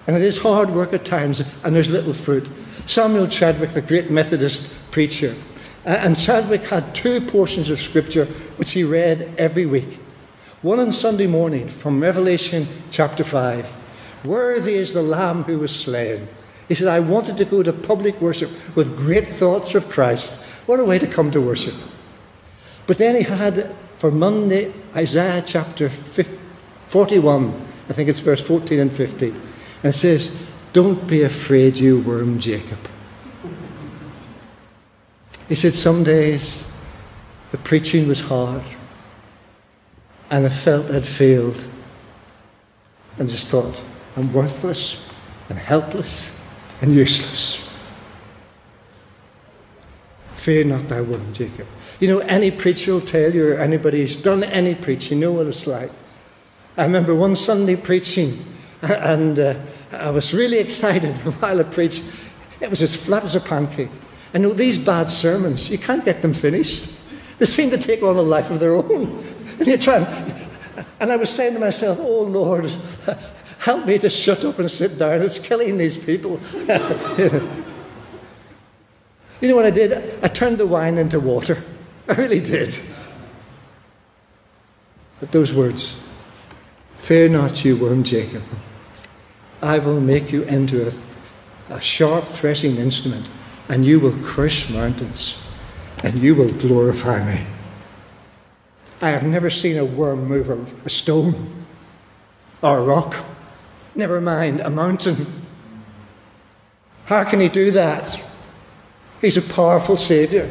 and 0.07 0.15
it 0.15 0.21
is 0.21 0.37
hard 0.37 0.71
work 0.71 0.93
at 0.93 1.05
times, 1.05 1.41
and 1.63 1.75
there's 1.75 1.89
little 1.89 2.13
fruit. 2.13 2.49
Samuel 2.85 3.27
Chadwick, 3.27 3.71
the 3.71 3.81
great 3.81 4.09
Methodist 4.09 4.73
preacher, 4.91 5.35
and 5.85 6.19
Chadwick 6.19 6.65
had 6.65 6.93
two 6.93 7.21
portions 7.21 7.69
of 7.69 7.79
Scripture 7.79 8.25
which 8.57 8.71
he 8.71 8.83
read 8.83 9.33
every 9.37 9.65
week. 9.65 9.99
One 10.61 10.79
on 10.79 10.91
Sunday 10.91 11.27
morning 11.27 11.67
from 11.67 12.01
Revelation 12.01 12.67
chapter 12.91 13.23
5. 13.23 13.73
Worthy 14.25 14.73
is 14.73 14.91
the 14.91 15.03
Lamb 15.03 15.43
who 15.43 15.59
was 15.59 15.73
slain. 15.73 16.27
He 16.67 16.75
said, 16.75 16.87
I 16.87 16.99
wanted 16.99 17.37
to 17.37 17.45
go 17.45 17.63
to 17.63 17.71
public 17.71 18.19
worship 18.19 18.49
with 18.75 18.97
great 18.97 19.27
thoughts 19.27 19.75
of 19.75 19.87
Christ. 19.87 20.35
What 20.65 20.81
a 20.81 20.85
way 20.85 20.99
to 20.99 21.07
come 21.07 21.31
to 21.31 21.39
worship. 21.39 21.75
But 22.87 22.97
then 22.97 23.15
he 23.15 23.21
had 23.21 23.73
for 23.97 24.11
Monday 24.11 24.73
Isaiah 24.95 25.43
chapter 25.45 25.89
41, 25.89 27.67
I 27.89 27.93
think 27.93 28.09
it's 28.09 28.19
verse 28.19 28.41
14 28.41 28.79
and 28.79 28.91
15. 28.91 29.29
And 29.83 29.93
it 29.93 29.97
says, 29.97 30.37
Don't 30.73 31.07
be 31.07 31.23
afraid, 31.23 31.77
you 31.77 31.99
worm 32.01 32.39
Jacob. 32.39 32.79
He 35.47 35.55
said, 35.55 35.73
Some 35.73 36.03
days 36.03 36.65
the 37.51 37.57
preaching 37.57 38.07
was 38.07 38.21
hard, 38.21 38.63
and 40.29 40.45
I 40.45 40.49
felt 40.49 40.91
I'd 40.91 41.07
failed, 41.07 41.65
and 43.17 43.29
just 43.29 43.47
thought, 43.47 43.81
I'm 44.15 44.31
worthless 44.33 44.97
and 45.49 45.57
helpless 45.57 46.31
and 46.81 46.93
useless. 46.93 47.67
Fear 50.47 50.63
not, 50.63 50.87
thou 50.87 51.03
worm, 51.03 51.33
Jacob. 51.33 51.67
You 51.99 52.07
know, 52.07 52.19
any 52.19 52.51
preacher 52.51 52.93
will 52.93 53.01
tell 53.01 53.35
you, 53.35 53.51
or 53.51 53.59
anybody 53.59 53.99
who's 53.99 54.15
done 54.15 54.45
any 54.45 54.75
preaching, 54.75 55.17
you 55.17 55.25
know 55.25 55.33
what 55.33 55.47
it's 55.47 55.67
like. 55.67 55.91
I 56.77 56.83
remember 56.83 57.13
one 57.13 57.35
Sunday 57.35 57.75
preaching, 57.75 58.45
and 58.81 59.37
uh, 59.41 59.59
I 59.91 60.09
was 60.09 60.33
really 60.33 60.59
excited 60.59 61.17
while 61.41 61.59
I 61.59 61.63
preached. 61.63 62.05
It 62.61 62.69
was 62.69 62.81
as 62.81 62.95
flat 62.95 63.25
as 63.25 63.35
a 63.35 63.41
pancake. 63.41 63.89
I 64.33 64.37
know 64.37 64.53
these 64.53 64.77
bad 64.77 65.09
sermons, 65.09 65.69
you 65.69 65.77
can't 65.77 66.05
get 66.05 66.21
them 66.21 66.33
finished. 66.33 66.93
They 67.39 67.45
seem 67.45 67.69
to 67.71 67.77
take 67.77 68.01
on 68.01 68.15
a 68.15 68.21
life 68.21 68.49
of 68.49 68.61
their 68.61 68.75
own. 68.75 69.21
And 69.59 69.67
you 69.67 69.77
try 69.77 69.97
and, 69.97 70.47
and 71.01 71.11
I 71.11 71.17
was 71.17 71.29
saying 71.29 71.55
to 71.55 71.59
myself, 71.59 71.99
oh 71.99 72.21
Lord, 72.21 72.71
help 73.59 73.85
me 73.85 73.97
to 73.99 74.09
shut 74.09 74.45
up 74.45 74.59
and 74.59 74.71
sit 74.71 74.97
down. 74.97 75.23
It's 75.23 75.39
killing 75.39 75.77
these 75.77 75.97
people. 75.97 76.39
you 76.53 76.65
know 76.67 77.63
what 79.41 79.65
I 79.65 79.69
did? 79.71 80.23
I 80.23 80.27
turned 80.27 80.57
the 80.57 80.67
wine 80.67 80.97
into 80.97 81.19
water. 81.19 81.63
I 82.07 82.13
really 82.13 82.39
did. 82.39 82.73
But 85.19 85.31
those 85.31 85.53
words, 85.53 85.99
fear 86.97 87.27
not, 87.27 87.65
you 87.65 87.75
worm 87.75 88.03
Jacob. 88.03 88.43
I 89.61 89.79
will 89.79 89.99
make 89.99 90.31
you 90.31 90.43
into 90.43 90.87
a, 90.87 91.73
a 91.73 91.81
sharp 91.81 92.27
threshing 92.27 92.77
instrument 92.77 93.29
and 93.69 93.85
you 93.85 93.99
will 93.99 94.17
crush 94.23 94.69
mountains, 94.69 95.37
and 96.03 96.19
you 96.19 96.35
will 96.35 96.51
glorify 96.53 97.23
me. 97.25 97.45
I 99.01 99.09
have 99.09 99.23
never 99.23 99.49
seen 99.49 99.77
a 99.77 99.85
worm 99.85 100.25
move 100.25 100.49
a, 100.49 100.57
a 100.85 100.89
stone 100.89 101.65
or 102.61 102.79
a 102.79 102.81
rock, 102.81 103.25
never 103.93 104.21
mind 104.21 104.61
a 104.61 104.69
mountain. 104.69 105.43
How 107.05 107.23
can 107.23 107.39
he 107.39 107.49
do 107.49 107.71
that? 107.71 108.21
He's 109.21 109.37
a 109.37 109.41
powerful 109.41 109.97
Saviour. 109.97 110.47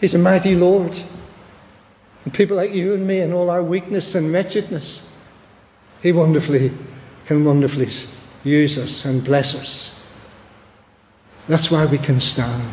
He's 0.00 0.14
a 0.14 0.18
mighty 0.18 0.54
Lord. 0.54 0.96
And 2.24 2.32
people 2.34 2.56
like 2.56 2.72
you 2.72 2.94
and 2.94 3.06
me 3.06 3.20
and 3.20 3.32
all 3.32 3.50
our 3.50 3.62
weakness 3.62 4.14
and 4.14 4.32
wretchedness, 4.32 5.06
He 6.02 6.12
wonderfully 6.12 6.72
can 7.26 7.44
wonderfully 7.44 7.88
use 8.42 8.76
us 8.76 9.04
and 9.04 9.24
bless 9.24 9.54
us. 9.54 10.06
That's 11.48 11.70
why 11.70 11.86
we 11.86 11.98
can 11.98 12.20
stand. 12.20 12.70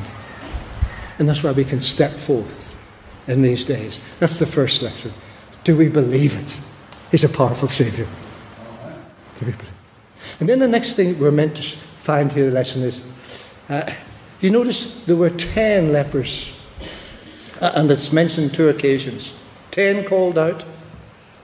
And 1.19 1.27
that's 1.27 1.43
why 1.43 1.51
we 1.51 1.63
can 1.63 1.79
step 1.79 2.11
forth 2.11 2.73
in 3.27 3.41
these 3.41 3.63
days. 3.63 3.99
That's 4.19 4.37
the 4.37 4.45
first 4.45 4.81
lesson. 4.81 5.13
Do 5.63 5.75
we 5.75 5.87
believe 5.87 6.35
it? 6.37 6.59
He's 7.11 7.23
a 7.23 7.29
powerful 7.29 7.67
Saviour. 7.67 8.07
And 10.39 10.49
then 10.49 10.59
the 10.59 10.67
next 10.67 10.93
thing 10.93 11.19
we're 11.19 11.31
meant 11.31 11.57
to 11.57 11.63
find 11.99 12.31
here, 12.31 12.45
the 12.45 12.51
lesson 12.51 12.81
is 12.81 13.03
uh, 13.69 13.91
you 14.41 14.49
notice 14.49 14.93
there 15.05 15.15
were 15.15 15.29
10 15.29 15.93
lepers, 15.93 16.51
uh, 17.61 17.71
and 17.75 17.91
it's 17.91 18.11
mentioned 18.11 18.53
two 18.53 18.69
occasions. 18.69 19.33
10 19.71 20.05
called 20.05 20.37
out, 20.37 20.65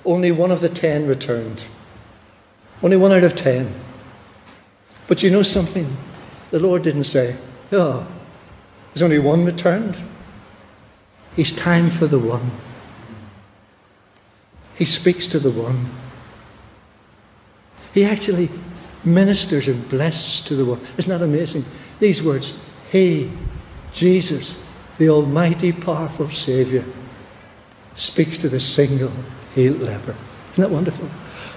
only 0.05 0.31
one 0.31 0.51
of 0.51 0.61
the 0.61 0.69
10 0.69 1.07
returned. 1.07 1.63
Only 2.81 2.97
one 2.97 3.11
out 3.11 3.23
of 3.23 3.35
10. 3.35 3.73
But 5.07 5.23
you 5.23 5.31
know 5.31 5.43
something? 5.43 5.95
The 6.51 6.59
Lord 6.59 6.83
didn't 6.83 7.05
say, 7.05 7.35
Oh, 7.71 8.07
there's 8.93 9.01
only 9.01 9.19
one 9.19 9.45
returned. 9.45 9.97
It's 11.35 11.51
time 11.51 11.89
for 11.89 12.07
the 12.07 12.19
one. 12.19 12.51
He 14.75 14.85
speaks 14.85 15.27
to 15.27 15.39
the 15.39 15.51
one. 15.51 15.89
He 17.93 18.05
actually 18.05 18.49
ministers 19.03 19.67
and 19.67 19.87
blesses 19.89 20.41
to 20.41 20.55
the 20.55 20.65
one. 20.65 20.79
Isn't 20.97 21.09
that 21.09 21.23
amazing? 21.23 21.65
These 21.99 22.21
words, 22.21 22.53
He, 22.91 23.31
Jesus, 23.93 24.61
the 24.97 25.09
Almighty, 25.09 25.71
powerful 25.71 26.29
Saviour, 26.29 26.83
speaks 27.95 28.37
to 28.39 28.49
the 28.49 28.59
single 28.59 29.11
healed 29.53 29.81
leper. 29.81 30.15
Isn't 30.51 30.61
that 30.61 30.71
wonderful? 30.71 31.07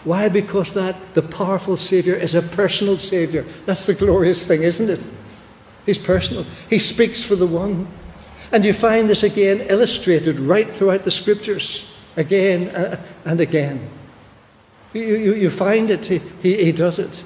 Why? 0.04 0.28
Because 0.28 0.72
that 0.74 1.14
the 1.14 1.22
powerful 1.22 1.76
Savior 1.76 2.14
is 2.14 2.34
a 2.34 2.42
personal 2.42 2.98
Savior. 2.98 3.44
That's 3.66 3.84
the 3.84 3.94
glorious 3.94 4.44
thing, 4.44 4.62
isn't 4.62 4.88
it? 4.88 5.06
He's 5.86 5.98
personal. 5.98 6.46
He 6.68 6.78
speaks 6.78 7.22
for 7.22 7.36
the 7.36 7.46
one. 7.46 7.86
And 8.52 8.64
you 8.64 8.72
find 8.72 9.08
this 9.08 9.22
again 9.22 9.60
illustrated 9.68 10.40
right 10.40 10.74
throughout 10.74 11.04
the 11.04 11.10
scriptures, 11.10 11.86
again 12.16 12.98
and 13.24 13.40
again. 13.40 13.88
You, 14.92 15.02
you, 15.02 15.34
you 15.34 15.50
find 15.50 15.90
it, 15.90 16.06
he, 16.06 16.20
he, 16.42 16.64
he 16.64 16.72
does 16.72 16.98
it. 16.98 17.24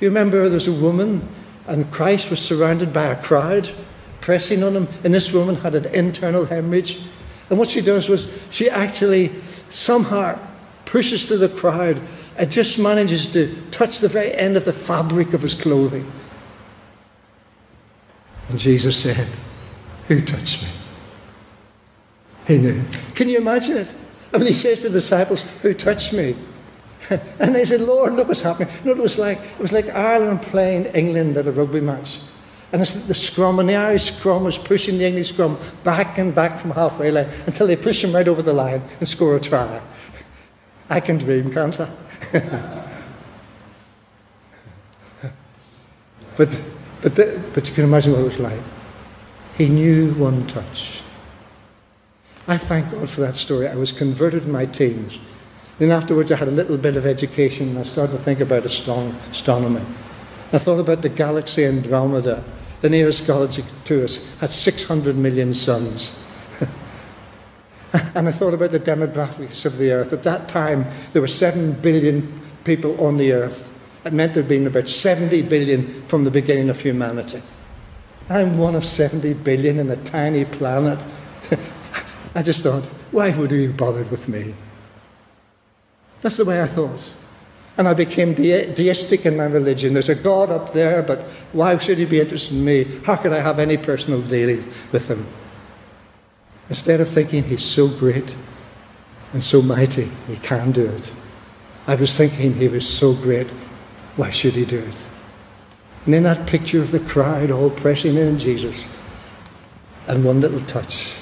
You 0.00 0.08
remember 0.08 0.48
there's 0.48 0.68
a 0.68 0.72
woman, 0.72 1.26
and 1.66 1.90
Christ 1.92 2.30
was 2.30 2.40
surrounded 2.40 2.92
by 2.92 3.04
a 3.04 3.22
crowd 3.22 3.70
pressing 4.22 4.62
on 4.62 4.74
him, 4.74 4.88
and 5.04 5.12
this 5.12 5.32
woman 5.32 5.56
had 5.56 5.74
an 5.74 5.86
internal 5.86 6.46
hemorrhage. 6.46 7.00
And 7.50 7.58
what 7.58 7.68
she 7.68 7.82
does 7.82 8.08
was 8.08 8.28
she 8.48 8.70
actually 8.70 9.30
somehow 9.68 10.38
pushes 10.86 11.26
through 11.26 11.38
the 11.38 11.48
crowd, 11.48 12.00
and 12.36 12.50
just 12.50 12.78
manages 12.78 13.28
to 13.28 13.54
touch 13.70 13.98
the 13.98 14.08
very 14.08 14.32
end 14.34 14.56
of 14.56 14.64
the 14.64 14.72
fabric 14.72 15.34
of 15.34 15.42
his 15.42 15.54
clothing. 15.54 16.10
And 18.48 18.58
Jesus 18.58 18.96
said, 18.96 19.28
Who 20.08 20.22
touched 20.22 20.62
me? 20.62 20.68
He 22.46 22.58
knew. 22.58 22.82
Can 23.14 23.28
you 23.28 23.38
imagine 23.38 23.78
it? 23.78 23.94
I 24.32 24.38
mean, 24.38 24.46
he 24.46 24.52
says 24.52 24.80
to 24.80 24.88
the 24.88 24.94
disciples, 24.94 25.42
Who 25.62 25.74
touched 25.74 26.12
me? 26.12 26.34
and 27.38 27.54
they 27.54 27.64
said, 27.64 27.80
Lord, 27.80 28.14
look 28.14 28.28
what's 28.28 28.42
happening. 28.42 28.68
You 28.84 28.90
know, 28.94 29.00
it 29.00 29.02
was 29.02 29.18
like 29.18 29.38
it 29.38 29.58
was 29.58 29.72
like 29.72 29.88
Ireland 29.88 30.42
playing 30.42 30.86
England 30.86 31.36
at 31.36 31.46
a 31.46 31.52
rugby 31.52 31.80
match. 31.80 32.20
And 32.72 32.82
the 32.82 33.14
scrum, 33.14 33.58
and 33.58 33.68
the 33.68 33.76
Irish 33.76 34.04
scrum 34.04 34.44
was 34.44 34.56
pushing 34.56 34.96
the 34.96 35.06
English 35.06 35.28
scrum 35.28 35.58
back 35.84 36.16
and 36.16 36.34
back 36.34 36.58
from 36.58 36.70
halfway 36.70 37.10
line 37.10 37.28
until 37.46 37.66
they 37.66 37.76
push 37.76 38.00
them 38.00 38.14
right 38.14 38.26
over 38.26 38.40
the 38.40 38.54
line 38.54 38.82
and 38.98 39.06
score 39.06 39.36
a 39.36 39.40
try. 39.40 39.82
I 40.88 41.00
can 41.00 41.18
dream, 41.18 41.52
can't 41.52 41.78
I? 41.78 41.90
but, 46.38 46.48
but, 47.02 47.14
the, 47.14 47.42
but 47.52 47.68
you 47.68 47.74
can 47.74 47.84
imagine 47.84 48.12
what 48.12 48.22
it 48.22 48.24
was 48.24 48.40
like. 48.40 48.60
He 49.58 49.68
knew 49.68 50.14
one 50.14 50.46
touch. 50.46 51.02
I 52.48 52.56
thank 52.56 52.90
God 52.90 53.08
for 53.08 53.20
that 53.20 53.36
story. 53.36 53.68
I 53.68 53.76
was 53.76 53.92
converted 53.92 54.44
in 54.44 54.52
my 54.52 54.64
teens. 54.64 55.18
Then 55.82 55.90
afterwards, 55.90 56.30
I 56.30 56.36
had 56.36 56.46
a 56.46 56.52
little 56.52 56.76
bit 56.76 56.96
of 56.96 57.06
education 57.06 57.70
and 57.70 57.80
I 57.80 57.82
started 57.82 58.12
to 58.12 58.22
think 58.22 58.38
about 58.38 58.64
astronomy. 58.64 59.84
I 60.52 60.58
thought 60.58 60.78
about 60.78 61.02
the 61.02 61.08
galaxy 61.08 61.64
Andromeda. 61.64 62.44
The 62.82 62.88
nearest 62.88 63.26
galaxy 63.26 63.64
to 63.86 64.04
us 64.04 64.24
had 64.38 64.50
600 64.50 65.16
million 65.16 65.52
suns. 65.52 66.16
And 68.14 68.28
I 68.28 68.30
thought 68.30 68.54
about 68.54 68.70
the 68.70 68.78
demographics 68.78 69.64
of 69.64 69.76
the 69.76 69.90
earth. 69.90 70.12
At 70.12 70.22
that 70.22 70.46
time, 70.46 70.86
there 71.14 71.20
were 71.20 71.26
7 71.26 71.72
billion 71.80 72.40
people 72.62 73.04
on 73.04 73.16
the 73.16 73.32
earth. 73.32 73.72
It 74.04 74.12
meant 74.12 74.34
there'd 74.34 74.46
been 74.46 74.68
about 74.68 74.88
70 74.88 75.42
billion 75.42 76.06
from 76.06 76.22
the 76.22 76.30
beginning 76.30 76.70
of 76.70 76.80
humanity. 76.80 77.42
I'm 78.30 78.56
one 78.56 78.76
of 78.76 78.84
70 78.84 79.34
billion 79.34 79.80
in 79.80 79.90
a 79.90 79.96
tiny 79.96 80.44
planet. 80.44 81.04
I 82.36 82.44
just 82.44 82.62
thought, 82.62 82.86
why 83.10 83.30
would 83.30 83.50
you 83.50 83.66
be 83.66 83.72
bothered 83.72 84.12
with 84.12 84.28
me? 84.28 84.54
That's 86.22 86.36
the 86.36 86.44
way 86.44 86.62
I 86.62 86.66
thought. 86.66 87.14
And 87.76 87.88
I 87.88 87.94
became 87.94 88.34
de- 88.34 88.72
deistic 88.74 89.26
in 89.26 89.36
my 89.36 89.44
religion. 89.44 89.92
There's 89.92 90.08
a 90.08 90.14
God 90.14 90.50
up 90.50 90.72
there, 90.72 91.02
but 91.02 91.20
why 91.52 91.76
should 91.78 91.98
he 91.98 92.04
be 92.04 92.20
interested 92.20 92.54
in 92.54 92.64
me? 92.64 92.84
How 93.04 93.16
could 93.16 93.32
I 93.32 93.40
have 93.40 93.58
any 93.58 93.76
personal 93.76 94.22
dealings 94.22 94.64
with 94.92 95.08
him? 95.08 95.26
Instead 96.68 97.00
of 97.00 97.08
thinking 97.08 97.44
he's 97.44 97.64
so 97.64 97.88
great 97.88 98.36
and 99.32 99.42
so 99.42 99.62
mighty, 99.62 100.10
he 100.28 100.36
can 100.36 100.72
do 100.72 100.86
it, 100.86 101.14
I 101.86 101.96
was 101.96 102.14
thinking 102.14 102.54
he 102.54 102.68
was 102.68 102.88
so 102.88 103.14
great, 103.14 103.50
why 104.16 104.30
should 104.30 104.54
he 104.54 104.64
do 104.64 104.78
it? 104.78 105.06
And 106.04 106.14
then 106.14 106.22
that 106.24 106.46
picture 106.46 106.82
of 106.82 106.90
the 106.90 107.00
crowd 107.00 107.50
all 107.50 107.70
pressing 107.70 108.16
in 108.16 108.38
Jesus, 108.38 108.86
and 110.06 110.24
one 110.24 110.40
little 110.40 110.60
touch. 110.60 111.14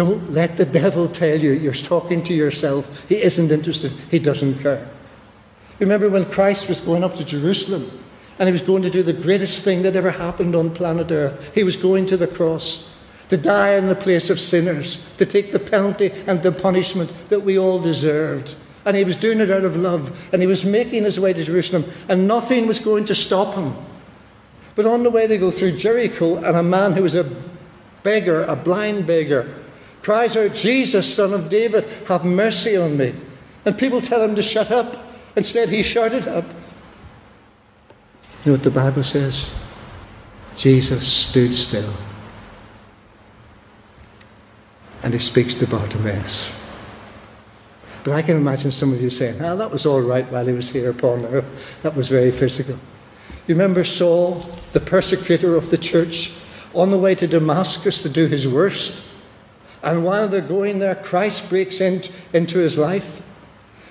Don't 0.00 0.32
let 0.32 0.56
the 0.56 0.64
devil 0.64 1.08
tell 1.08 1.38
you 1.38 1.50
you're 1.50 1.74
talking 1.74 2.22
to 2.22 2.32
yourself. 2.32 3.04
He 3.06 3.22
isn't 3.22 3.50
interested, 3.50 3.92
he 4.10 4.18
doesn't 4.18 4.60
care. 4.60 4.88
Remember 5.78 6.08
when 6.08 6.24
Christ 6.24 6.70
was 6.70 6.80
going 6.80 7.04
up 7.04 7.16
to 7.16 7.24
Jerusalem 7.24 7.90
and 8.38 8.48
he 8.48 8.52
was 8.54 8.62
going 8.62 8.80
to 8.80 8.88
do 8.88 9.02
the 9.02 9.12
greatest 9.12 9.60
thing 9.60 9.82
that 9.82 9.96
ever 9.96 10.10
happened 10.10 10.56
on 10.56 10.72
planet 10.72 11.10
Earth? 11.10 11.54
He 11.54 11.64
was 11.64 11.76
going 11.76 12.06
to 12.06 12.16
the 12.16 12.26
cross 12.26 12.90
to 13.28 13.36
die 13.36 13.74
in 13.74 13.88
the 13.88 13.94
place 13.94 14.30
of 14.30 14.40
sinners, 14.40 15.06
to 15.18 15.26
take 15.26 15.52
the 15.52 15.58
penalty 15.58 16.12
and 16.26 16.42
the 16.42 16.50
punishment 16.50 17.12
that 17.28 17.40
we 17.40 17.58
all 17.58 17.78
deserved. 17.78 18.56
And 18.86 18.96
he 18.96 19.04
was 19.04 19.16
doing 19.16 19.38
it 19.38 19.50
out 19.50 19.66
of 19.66 19.76
love. 19.76 20.18
And 20.32 20.40
he 20.40 20.48
was 20.48 20.64
making 20.64 21.04
his 21.04 21.20
way 21.20 21.34
to 21.34 21.44
Jerusalem, 21.44 21.84
and 22.08 22.26
nothing 22.26 22.66
was 22.66 22.78
going 22.78 23.04
to 23.04 23.14
stop 23.14 23.54
him. 23.54 23.76
But 24.76 24.86
on 24.86 25.02
the 25.02 25.10
way, 25.10 25.26
they 25.26 25.36
go 25.36 25.50
through 25.50 25.76
Jericho, 25.76 26.36
and 26.36 26.56
a 26.56 26.62
man 26.62 26.94
who 26.94 27.02
was 27.02 27.14
a 27.14 27.30
beggar, 28.02 28.44
a 28.44 28.56
blind 28.56 29.06
beggar, 29.06 29.59
cries 30.02 30.36
out, 30.36 30.54
Jesus, 30.54 31.12
son 31.12 31.32
of 31.32 31.48
David, 31.48 31.84
have 32.06 32.24
mercy 32.24 32.76
on 32.76 32.96
me. 32.96 33.14
And 33.64 33.78
people 33.78 34.00
tell 34.00 34.22
him 34.22 34.34
to 34.36 34.42
shut 34.42 34.70
up. 34.70 34.96
Instead, 35.36 35.68
he 35.68 35.82
shouted 35.82 36.26
up. 36.26 36.44
You 38.44 38.46
know 38.46 38.52
what 38.52 38.62
the 38.62 38.70
Bible 38.70 39.02
says? 39.02 39.54
Jesus 40.56 41.06
stood 41.06 41.54
still. 41.54 41.92
And 45.02 45.12
he 45.12 45.20
speaks 45.20 45.54
to 45.54 45.66
Bartimaeus. 45.66 46.56
But 48.02 48.14
I 48.14 48.22
can 48.22 48.36
imagine 48.36 48.72
some 48.72 48.92
of 48.92 49.02
you 49.02 49.10
saying, 49.10 49.42
ah, 49.42 49.54
that 49.56 49.70
was 49.70 49.84
all 49.84 50.00
right 50.00 50.30
while 50.32 50.46
he 50.46 50.52
was 50.52 50.70
here 50.70 50.90
upon 50.90 51.26
earth. 51.26 51.78
That 51.82 51.94
was 51.94 52.08
very 52.08 52.30
physical. 52.30 52.78
You 53.46 53.54
remember 53.54 53.84
Saul, 53.84 54.44
the 54.72 54.80
persecutor 54.80 55.54
of 55.56 55.70
the 55.70 55.78
church, 55.78 56.32
on 56.74 56.90
the 56.90 56.98
way 56.98 57.14
to 57.14 57.26
Damascus 57.26 58.02
to 58.02 58.08
do 58.08 58.26
his 58.26 58.48
worst? 58.48 59.02
And 59.82 60.04
while 60.04 60.28
they're 60.28 60.40
going 60.40 60.78
there, 60.78 60.94
Christ 60.94 61.48
breaks 61.48 61.80
in, 61.80 62.02
into 62.32 62.58
his 62.58 62.76
life. 62.76 63.22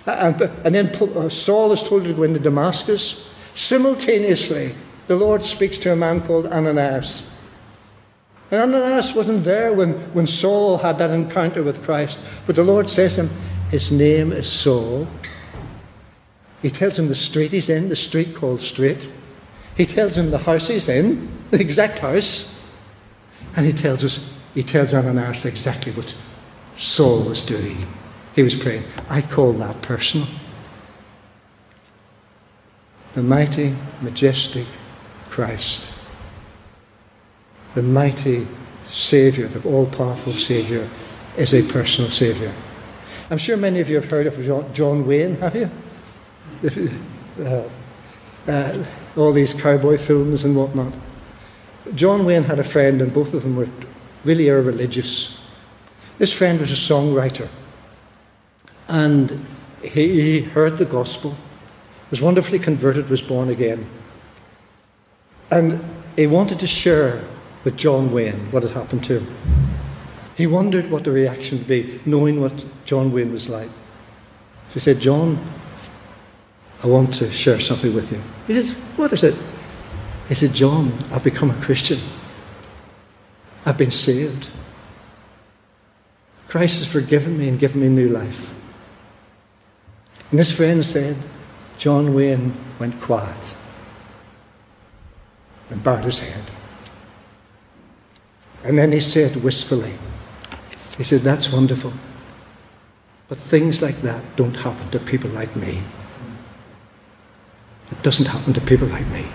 And, 0.06 0.42
and 0.42 0.76
then 0.76 0.88
uh, 0.88 1.30
Saul 1.30 1.72
is 1.72 1.84
told 1.84 2.04
to 2.06 2.14
go 2.14 2.24
into 2.24 2.40
Damascus. 2.40 3.28
Simultaneously, 3.54 4.76
the 5.08 5.16
Lord 5.16 5.44
speaks 5.44 5.78
to 5.80 5.92
a 5.92 5.96
man 5.96 6.22
called 6.22 6.48
Ananias. 6.48 7.30
And 8.52 8.62
Ananias 8.62 9.14
wasn't 9.14 9.44
there 9.44 9.74
when, 9.74 9.94
when 10.14 10.26
Saul 10.26 10.78
had 10.78 10.98
that 10.98 11.12
encounter 11.12 11.62
with 11.62 11.84
Christ. 11.84 12.20
But 12.48 12.56
the 12.56 12.64
Lord 12.64 12.90
says 12.90 13.16
to 13.16 13.24
him, 13.24 13.30
His 13.70 13.92
name 13.92 14.32
is 14.32 14.52
Saul. 14.52 15.08
He 16.62 16.70
tells 16.70 16.98
him 16.98 17.08
the 17.08 17.16
street 17.16 17.52
he's 17.52 17.70
in, 17.70 17.90
the 17.90 17.96
street 17.96 18.36
called 18.36 18.62
Straight. 18.62 19.08
He 19.78 19.86
tells 19.86 20.18
him 20.18 20.32
the 20.32 20.40
house 20.40 20.68
he's 20.68 20.90
in, 20.90 21.32
the 21.52 21.60
exact 21.60 22.00
house. 22.00 22.56
And 23.56 23.66
he 23.66 23.72
tells 23.72 24.04
us, 24.04 24.20
he 24.54 24.64
tells 24.64 24.94
Ananias 24.94 25.46
exactly 25.46 25.92
what 25.92 26.16
Saul 26.78 27.24
was 27.24 27.44
doing. 27.44 27.88
He 28.36 28.44
was 28.44 28.56
praying. 28.56 28.84
I 29.10 29.22
call 29.22 29.54
that 29.54 29.82
personal. 29.82 30.28
The 33.14 33.24
mighty, 33.24 33.76
majestic 34.02 34.68
Christ 35.30 35.92
the 37.76 37.84
mighty 37.84 38.48
Saviour, 38.88 39.48
the 39.48 39.68
all 39.68 39.86
powerful 39.86 40.34
Saviour, 40.34 40.88
is 41.38 41.54
a 41.54 41.62
personal 41.64 42.10
Saviour. 42.10 42.52
I'm 43.30 43.38
sure 43.38 43.56
many 43.56 43.80
of 43.80 43.90
you 43.90 43.96
have 43.96 44.10
heard 44.10 44.28
of 44.28 44.74
John 44.74 45.06
Wayne, 45.06 45.36
have 45.36 45.56
you? 45.56 45.70
Uh, 47.40 47.64
uh, 48.48 48.86
all 49.16 49.32
these 49.32 49.54
cowboy 49.54 49.98
films 49.98 50.44
and 50.44 50.56
whatnot. 50.56 50.94
John 51.96 52.26
Wayne 52.26 52.44
had 52.44 52.60
a 52.60 52.64
friend, 52.64 53.02
and 53.02 53.14
both 53.14 53.34
of 53.34 53.44
them 53.44 53.56
were 53.56 53.70
really 54.24 54.48
irreligious. 54.48 55.40
This 56.18 56.34
friend 56.34 56.60
was 56.60 56.72
a 56.72 56.76
songwriter, 56.76 57.48
and 58.88 59.46
he 59.82 60.42
heard 60.42 60.78
the 60.78 60.86
gospel, 60.86 61.36
was 62.10 62.22
wonderfully 62.22 62.60
converted, 62.60 63.10
was 63.10 63.22
born 63.22 63.50
again, 63.50 63.90
and 65.52 65.84
he 66.16 66.28
wanted 66.28 66.60
to 66.60 66.68
share 66.68 67.24
with 67.64 67.78
John 67.78 68.12
Wayne, 68.12 68.52
what 68.52 68.64
had 68.64 68.72
happened 68.72 69.04
to 69.06 69.20
him. 69.20 69.36
He 70.36 70.48
wondered 70.48 70.90
what 70.90 71.04
the 71.04 71.12
reaction 71.12 71.58
would 71.58 71.68
be, 71.68 72.00
knowing 72.06 72.40
what 72.40 72.66
John 72.86 73.12
Wayne 73.12 73.32
was 73.32 73.50
like. 73.50 73.68
So 74.70 74.76
he 74.76 74.80
said, 74.80 75.00
John, 75.00 75.38
I 76.82 76.88
want 76.88 77.14
to 77.16 77.30
share 77.32 77.60
something 77.60 77.94
with 77.94 78.12
you. 78.12 78.22
He 78.48 78.54
says, 78.54 78.74
What 78.96 79.12
is 79.12 79.24
it? 79.24 79.40
He 80.30 80.36
said, 80.36 80.54
John, 80.54 80.94
I've 81.12 81.24
become 81.24 81.52
a 81.52 81.62
Christian. 81.62 82.00
I've 83.66 83.78
been 83.78 83.92
saved. 83.92 84.50
Christ 86.48 86.80
has 86.80 86.88
forgiven 86.88 87.38
me 87.38 87.48
and 87.48 87.60
given 87.60 87.82
me 87.82 87.90
new 87.90 88.08
life. 88.08 88.54
And 90.32 90.40
his 90.40 90.52
friend 90.52 90.86
said, 90.86 91.18
John 91.78 92.14
Wayne 92.14 92.58
went 92.80 93.00
quiet 93.00 93.56
and 95.70 95.84
bowed 95.84 96.06
his 96.06 96.20
head. 96.20 96.44
And 98.64 98.78
then 98.78 98.92
he 98.92 99.00
said 99.00 99.38
wistfully, 99.38 99.94
he 100.98 101.04
said, 101.04 101.22
That's 101.22 101.52
wonderful. 101.52 101.94
But 103.28 103.38
things 103.38 103.82
like 103.82 104.02
that 104.02 104.36
don't 104.36 104.56
happen 104.56 104.90
to 104.90 105.00
people 105.00 105.30
like 105.30 105.56
me. 105.56 105.82
It 107.92 108.02
doesn't 108.02 108.26
happen 108.26 108.54
to 108.54 108.62
people 108.62 108.88
like 108.88 109.08
me. 109.08 109.26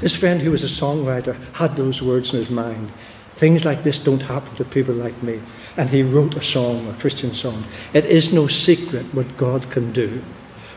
This 0.00 0.16
friend 0.16 0.40
who 0.40 0.50
was 0.50 0.62
a 0.62 0.66
songwriter 0.66 1.36
had 1.54 1.76
those 1.76 2.02
words 2.02 2.32
in 2.32 2.38
his 2.38 2.50
mind. 2.50 2.92
Things 3.34 3.64
like 3.64 3.84
this 3.84 3.98
don't 3.98 4.22
happen 4.22 4.54
to 4.56 4.64
people 4.64 4.94
like 4.94 5.22
me. 5.22 5.40
And 5.76 5.90
he 5.90 6.02
wrote 6.02 6.36
a 6.36 6.42
song, 6.42 6.88
a 6.88 6.94
Christian 6.94 7.34
song. 7.34 7.64
It 7.92 8.04
is 8.06 8.32
no 8.32 8.46
secret 8.46 9.06
what 9.14 9.36
God 9.36 9.70
can 9.70 9.92
do. 9.92 10.22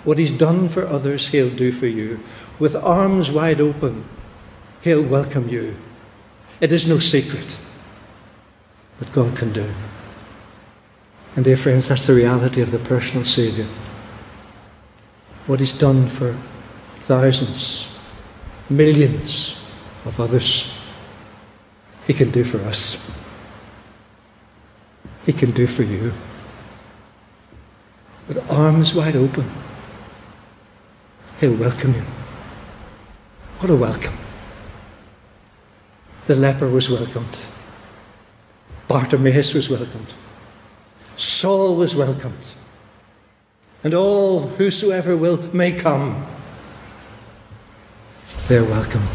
What 0.03 0.17
he's 0.17 0.31
done 0.31 0.69
for 0.69 0.87
others, 0.87 1.27
he'll 1.27 1.55
do 1.55 1.71
for 1.71 1.87
you. 1.87 2.19
With 2.59 2.75
arms 2.75 3.31
wide 3.31 3.61
open, 3.61 4.05
he'll 4.81 5.05
welcome 5.05 5.49
you. 5.49 5.77
It 6.59 6.71
is 6.71 6.87
no 6.87 6.99
secret 6.99 7.57
what 8.99 9.11
God 9.11 9.35
can 9.35 9.51
do. 9.51 9.71
And 11.35 11.45
dear 11.45 11.57
friends, 11.57 11.87
that's 11.87 12.05
the 12.05 12.13
reality 12.13 12.61
of 12.61 12.71
the 12.71 12.79
personal 12.79 13.23
Saviour. 13.23 13.67
What 15.47 15.59
He's 15.59 15.71
done 15.71 16.07
for 16.07 16.37
thousands, 17.01 17.87
millions 18.71 19.57
of 20.05 20.19
others, 20.19 20.71
He 22.07 22.13
can 22.13 22.31
do 22.31 22.43
for 22.43 22.59
us. 22.61 23.11
He 25.25 25.33
can 25.33 25.51
do 25.51 25.67
for 25.67 25.83
you. 25.83 26.13
With 28.27 28.49
arms 28.49 28.95
wide 28.95 29.15
open, 29.15 29.49
He'll 31.39 31.55
welcome 31.55 31.93
you. 31.93 32.03
What 33.59 33.69
a 33.69 33.75
welcome. 33.75 34.17
The 36.25 36.35
leper 36.35 36.69
was 36.69 36.89
welcomed. 36.89 37.37
Bartimaeus 38.87 39.53
was 39.53 39.69
welcomed. 39.69 40.13
Saul 41.15 41.75
was 41.75 41.95
welcomed. 41.95 42.45
And 43.83 43.93
all 43.93 44.47
whosoever 44.47 45.15
will 45.17 45.37
may 45.53 45.71
come. 45.71 46.25
They're 48.51 48.65
welcome. 48.65 49.07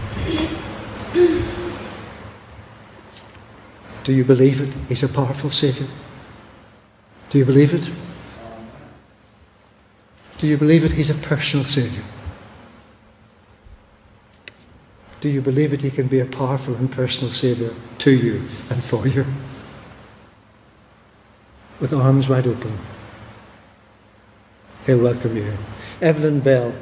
Do 4.02 4.12
you 4.14 4.24
believe 4.24 4.62
it? 4.62 4.72
He's 4.88 5.02
a 5.02 5.08
powerful 5.08 5.50
Saviour. 5.50 5.90
Do 7.28 7.36
you 7.36 7.44
believe 7.44 7.74
it? 7.74 7.90
Do 10.38 10.46
you 10.46 10.56
believe 10.56 10.86
it? 10.86 10.92
He's 10.92 11.10
a 11.10 11.14
personal 11.16 11.66
Saviour. 11.66 12.02
Do 15.20 15.28
you 15.28 15.42
believe 15.42 15.74
it? 15.74 15.82
He 15.82 15.90
can 15.90 16.06
be 16.06 16.20
a 16.20 16.24
powerful 16.24 16.74
and 16.74 16.90
personal 16.90 17.30
Saviour 17.30 17.74
to 17.98 18.12
you 18.12 18.42
and 18.70 18.82
for 18.82 19.06
you? 19.06 19.26
With 21.78 21.92
arms 21.92 22.26
wide 22.26 22.46
open, 22.46 22.78
He'll 24.86 25.00
welcome 25.02 25.36
you. 25.36 25.58
Evelyn 26.00 26.40
Bell, 26.40 26.72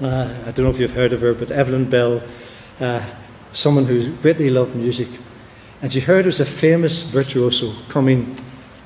uh, 0.00 0.44
I 0.46 0.50
don't 0.50 0.64
know 0.64 0.70
if 0.70 0.78
you've 0.78 0.92
heard 0.92 1.12
of 1.12 1.20
her, 1.20 1.34
but 1.34 1.50
Evelyn 1.50 1.88
Bell, 1.88 2.20
uh, 2.80 3.02
someone 3.52 3.86
who 3.86 4.12
greatly 4.16 4.50
loved 4.50 4.74
music, 4.74 5.08
and 5.82 5.92
she 5.92 6.00
heard 6.00 6.26
was 6.26 6.40
a 6.40 6.46
famous 6.46 7.02
virtuoso 7.02 7.74
coming 7.88 8.36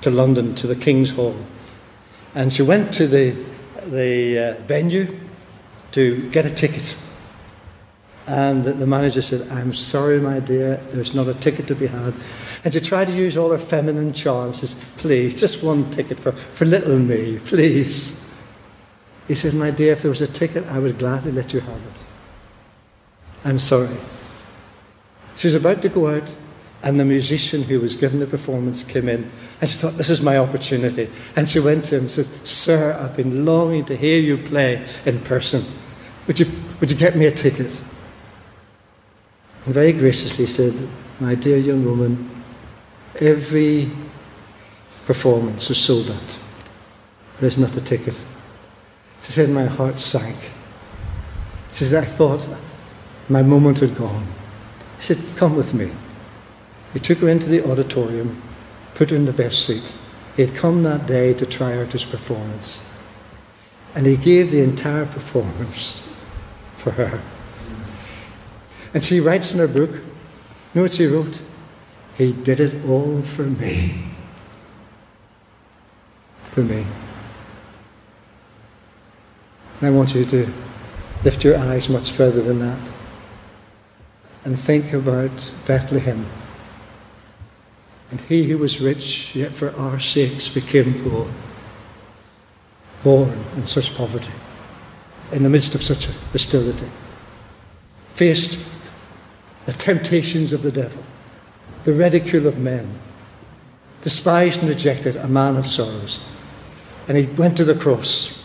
to 0.02 0.10
London 0.10 0.54
to 0.56 0.66
the 0.66 0.76
King's 0.76 1.10
Hall. 1.10 1.36
And 2.34 2.52
she 2.52 2.62
went 2.62 2.92
to 2.94 3.06
the, 3.06 3.36
the 3.86 4.38
uh, 4.38 4.62
venue 4.62 5.18
to 5.92 6.28
get 6.30 6.46
a 6.46 6.50
ticket. 6.50 6.96
And 8.26 8.64
the 8.64 8.86
manager 8.86 9.22
said, 9.22 9.48
I'm 9.50 9.72
sorry, 9.72 10.20
my 10.20 10.38
dear, 10.38 10.76
there's 10.90 11.14
not 11.14 11.26
a 11.26 11.34
ticket 11.34 11.66
to 11.68 11.74
be 11.74 11.86
had. 11.86 12.14
And 12.62 12.72
she 12.72 12.80
tried 12.80 13.06
to 13.06 13.12
use 13.12 13.36
all 13.36 13.50
her 13.50 13.58
feminine 13.58 14.12
charms. 14.12 14.60
Says, 14.60 14.76
please, 14.98 15.34
just 15.34 15.62
one 15.62 15.90
ticket 15.90 16.20
for, 16.20 16.32
for 16.32 16.64
little 16.64 16.98
me, 16.98 17.38
please. 17.40 18.19
He 19.30 19.36
said, 19.36 19.54
my 19.54 19.70
dear, 19.70 19.92
if 19.92 20.02
there 20.02 20.10
was 20.10 20.22
a 20.22 20.26
ticket, 20.26 20.66
I 20.66 20.80
would 20.80 20.98
gladly 20.98 21.30
let 21.30 21.52
you 21.52 21.60
have 21.60 21.76
it. 21.76 22.00
I'm 23.44 23.60
sorry. 23.60 23.96
She 25.36 25.46
was 25.46 25.54
about 25.54 25.82
to 25.82 25.88
go 25.88 26.08
out, 26.08 26.34
and 26.82 26.98
the 26.98 27.04
musician 27.04 27.62
who 27.62 27.78
was 27.78 27.94
giving 27.94 28.18
the 28.18 28.26
performance 28.26 28.82
came 28.82 29.08
in, 29.08 29.30
and 29.60 29.70
she 29.70 29.78
thought, 29.78 29.96
this 29.96 30.10
is 30.10 30.20
my 30.20 30.36
opportunity. 30.36 31.08
And 31.36 31.48
she 31.48 31.60
went 31.60 31.84
to 31.84 31.94
him 31.94 32.00
and 32.00 32.10
said, 32.10 32.28
Sir, 32.42 32.98
I've 33.00 33.16
been 33.16 33.44
longing 33.44 33.84
to 33.84 33.96
hear 33.96 34.18
you 34.18 34.36
play 34.36 34.84
in 35.04 35.20
person. 35.20 35.64
Would 36.26 36.40
you, 36.40 36.50
would 36.80 36.90
you 36.90 36.96
get 36.96 37.16
me 37.16 37.26
a 37.26 37.30
ticket? 37.30 37.80
And 39.64 39.72
very 39.72 39.92
graciously 39.92 40.48
said, 40.48 40.74
My 41.20 41.36
dear 41.36 41.58
young 41.58 41.84
woman, 41.84 42.42
every 43.20 43.92
performance 45.06 45.70
is 45.70 45.78
sold 45.78 46.10
out. 46.10 46.36
There's 47.38 47.58
not 47.58 47.76
a 47.76 47.80
ticket. 47.80 48.20
She 49.22 49.32
said, 49.32 49.50
My 49.50 49.66
heart 49.66 49.98
sank. 49.98 50.36
She 51.72 51.84
said, 51.84 52.02
I 52.02 52.06
thought 52.06 52.48
my 53.28 53.42
moment 53.42 53.78
had 53.78 53.94
gone. 53.94 54.26
He 54.98 55.04
said, 55.04 55.22
Come 55.36 55.56
with 55.56 55.74
me. 55.74 55.90
He 56.92 56.98
took 56.98 57.18
her 57.18 57.28
into 57.28 57.48
the 57.48 57.68
auditorium, 57.70 58.42
put 58.94 59.10
her 59.10 59.16
in 59.16 59.24
the 59.24 59.32
best 59.32 59.64
seat. 59.64 59.96
He 60.36 60.42
had 60.44 60.54
come 60.54 60.82
that 60.82 61.06
day 61.06 61.34
to 61.34 61.46
try 61.46 61.76
out 61.78 61.92
his 61.92 62.04
performance. 62.04 62.80
And 63.94 64.06
he 64.06 64.16
gave 64.16 64.50
the 64.50 64.62
entire 64.62 65.06
performance 65.06 66.02
for 66.76 66.92
her. 66.92 67.22
And 68.94 69.04
she 69.04 69.20
writes 69.20 69.52
in 69.52 69.58
her 69.58 69.68
book, 69.68 69.90
you 69.92 70.02
know 70.74 70.82
what 70.82 70.92
she 70.92 71.06
wrote? 71.06 71.42
He 72.16 72.32
did 72.32 72.60
it 72.60 72.84
all 72.88 73.22
for 73.22 73.42
me. 73.42 74.04
For 76.50 76.62
me. 76.62 76.84
And 79.80 79.88
I 79.88 79.90
want 79.90 80.14
you 80.14 80.24
to 80.26 80.52
lift 81.24 81.42
your 81.42 81.56
eyes 81.56 81.88
much 81.88 82.10
further 82.10 82.42
than 82.42 82.58
that 82.60 82.78
and 84.44 84.58
think 84.58 84.92
about 84.92 85.52
Bethlehem. 85.66 86.26
And 88.10 88.20
he 88.22 88.44
who 88.44 88.58
was 88.58 88.80
rich, 88.80 89.34
yet 89.34 89.54
for 89.54 89.74
our 89.76 90.00
sakes 90.00 90.48
became 90.48 91.02
poor, 91.02 91.30
born 93.02 93.44
in 93.56 93.66
such 93.66 93.94
poverty, 93.94 94.32
in 95.32 95.42
the 95.42 95.50
midst 95.50 95.74
of 95.74 95.82
such 95.82 96.06
hostility, 96.32 96.90
faced 98.14 98.58
the 99.66 99.72
temptations 99.72 100.52
of 100.52 100.62
the 100.62 100.72
devil, 100.72 101.02
the 101.84 101.92
ridicule 101.92 102.46
of 102.46 102.58
men, 102.58 102.98
despised 104.02 104.60
and 104.60 104.68
rejected, 104.68 105.16
a 105.16 105.28
man 105.28 105.56
of 105.56 105.66
sorrows. 105.66 106.18
And 107.06 107.16
he 107.16 107.26
went 107.26 107.56
to 107.58 107.64
the 107.64 107.74
cross 107.74 108.39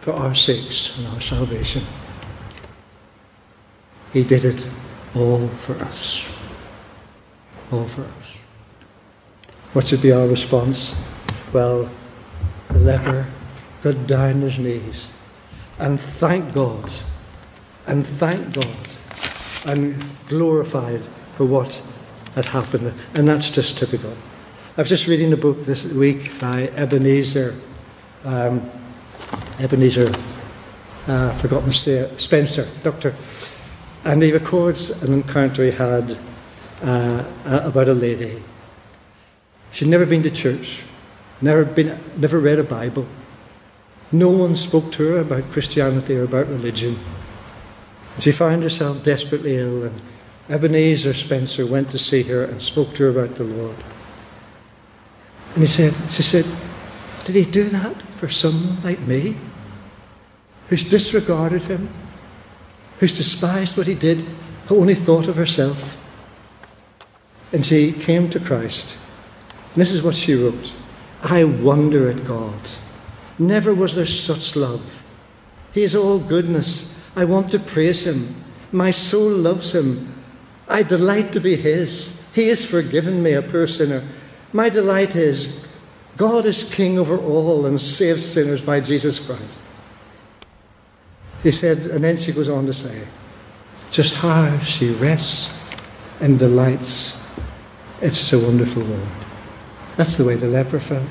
for 0.00 0.12
our 0.12 0.34
sakes 0.34 0.96
and 0.96 1.06
our 1.08 1.20
salvation. 1.20 1.84
He 4.12 4.24
did 4.24 4.44
it 4.44 4.66
all 5.14 5.48
for 5.48 5.74
us. 5.76 6.32
All 7.70 7.86
for 7.86 8.02
us. 8.18 8.38
What 9.72 9.86
should 9.86 10.02
be 10.02 10.12
our 10.12 10.26
response? 10.26 10.96
Well, 11.52 11.90
the 12.68 12.78
leper 12.78 13.26
got 13.82 14.06
down 14.06 14.30
on 14.30 14.40
his 14.42 14.58
knees 14.58 15.12
and 15.78 16.00
thank 16.00 16.52
God, 16.52 16.90
and 17.86 18.06
thank 18.06 18.52
God, 18.52 18.76
and 19.66 20.04
glorified 20.26 21.02
for 21.36 21.44
what 21.44 21.82
had 22.34 22.46
happened. 22.46 22.92
And 23.14 23.28
that's 23.28 23.50
just 23.50 23.78
typical. 23.78 24.12
I 24.76 24.82
was 24.82 24.88
just 24.88 25.06
reading 25.06 25.32
a 25.32 25.36
book 25.36 25.64
this 25.64 25.84
week 25.84 26.38
by 26.40 26.68
Ebenezer, 26.74 27.54
um, 28.24 28.70
Ebenezer, 29.58 30.12
uh, 31.06 31.34
forgotten 31.38 31.70
to 31.70 31.76
say 31.76 31.92
it, 31.98 32.20
Spencer, 32.20 32.68
Dr. 32.82 33.14
And 34.04 34.22
he 34.22 34.32
records 34.32 34.90
an 35.02 35.12
encounter 35.12 35.64
he 35.64 35.72
had 35.72 36.16
uh, 36.82 37.24
about 37.44 37.88
a 37.88 37.94
lady. 37.94 38.42
She'd 39.72 39.88
never 39.88 40.06
been 40.06 40.22
to 40.22 40.30
church, 40.30 40.84
never, 41.40 41.64
been, 41.64 41.98
never 42.16 42.38
read 42.38 42.58
a 42.58 42.64
Bible. 42.64 43.06
No 44.12 44.30
one 44.30 44.56
spoke 44.56 44.92
to 44.92 45.08
her 45.08 45.18
about 45.18 45.50
Christianity 45.50 46.16
or 46.16 46.24
about 46.24 46.48
religion. 46.48 46.98
She 48.18 48.32
found 48.32 48.62
herself 48.62 49.02
desperately 49.02 49.58
ill, 49.58 49.84
and 49.84 50.02
Ebenezer 50.48 51.12
Spencer 51.14 51.66
went 51.66 51.90
to 51.90 51.98
see 51.98 52.22
her 52.22 52.44
and 52.44 52.60
spoke 52.62 52.94
to 52.94 53.04
her 53.04 53.10
about 53.10 53.36
the 53.36 53.44
Lord. 53.44 53.76
And 55.54 55.62
he 55.62 55.66
said, 55.66 55.94
she 56.10 56.22
said, 56.22 56.46
Did 57.28 57.44
he 57.44 57.50
do 57.50 57.64
that 57.64 58.00
for 58.16 58.30
someone 58.30 58.80
like 58.80 59.00
me, 59.00 59.36
who's 60.68 60.82
disregarded 60.82 61.62
him, 61.64 61.90
who's 63.00 63.12
despised 63.12 63.76
what 63.76 63.86
he 63.86 63.94
did, 63.94 64.24
who 64.66 64.80
only 64.80 64.94
thought 64.94 65.28
of 65.28 65.36
herself. 65.36 65.98
And 67.52 67.66
she 67.66 67.92
came 67.92 68.30
to 68.30 68.40
Christ. 68.40 68.96
And 69.74 69.74
this 69.74 69.92
is 69.92 70.02
what 70.02 70.14
she 70.14 70.36
wrote 70.36 70.72
I 71.22 71.44
wonder 71.44 72.08
at 72.08 72.24
God. 72.24 72.60
Never 73.38 73.74
was 73.74 73.94
there 73.94 74.06
such 74.06 74.56
love. 74.56 75.02
He 75.74 75.82
is 75.82 75.94
all 75.94 76.18
goodness. 76.18 76.98
I 77.14 77.26
want 77.26 77.50
to 77.50 77.58
praise 77.58 78.06
him. 78.06 78.42
My 78.72 78.90
soul 78.90 79.28
loves 79.28 79.74
him. 79.74 80.14
I 80.66 80.82
delight 80.82 81.32
to 81.32 81.40
be 81.40 81.56
his. 81.56 82.22
He 82.34 82.48
has 82.48 82.64
forgiven 82.64 83.22
me, 83.22 83.34
a 83.34 83.42
poor 83.42 83.66
sinner. 83.66 84.02
My 84.54 84.70
delight 84.70 85.14
is 85.14 85.67
God 86.18 86.46
is 86.46 86.64
king 86.64 86.98
over 86.98 87.16
all 87.16 87.64
and 87.64 87.80
saves 87.80 88.26
sinners 88.26 88.60
by 88.60 88.80
Jesus 88.80 89.20
Christ. 89.20 89.56
He 91.44 91.52
said, 91.52 91.86
and 91.86 92.02
then 92.02 92.16
she 92.16 92.32
goes 92.32 92.48
on 92.48 92.66
to 92.66 92.74
say, 92.74 93.06
just 93.92 94.16
how 94.16 94.58
she 94.58 94.90
rests 94.90 95.54
and 96.20 96.36
delights. 96.36 97.16
It's 98.02 98.32
a 98.32 98.38
wonderful 98.38 98.82
world. 98.82 99.08
That's 99.96 100.16
the 100.16 100.24
way 100.24 100.34
the 100.34 100.48
leper 100.48 100.80
felt. 100.80 101.06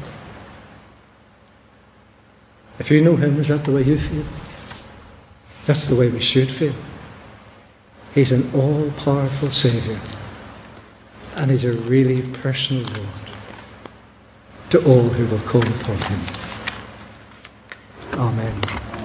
If 2.78 2.92
you 2.92 3.02
know 3.02 3.16
him, 3.16 3.40
is 3.40 3.48
that 3.48 3.64
the 3.64 3.72
way 3.72 3.84
you 3.84 3.98
feel? 3.98 4.26
That's 5.66 5.86
the 5.86 5.96
way 5.96 6.10
we 6.10 6.20
should 6.20 6.52
feel. 6.52 6.76
He's 8.14 8.34
an 8.34 8.52
all 8.54 8.92
powerful 8.92 9.52
Saviour. 9.52 10.00
And 11.38 11.50
he's 11.50 11.64
a 11.64 11.72
really 11.72 12.24
personal 12.34 12.84
Lord 12.84 13.27
to 14.70 14.84
all 14.86 15.08
who 15.08 15.26
will 15.28 15.42
call 15.44 15.62
upon 15.62 15.98
him. 15.98 16.20
Amen. 18.14 18.97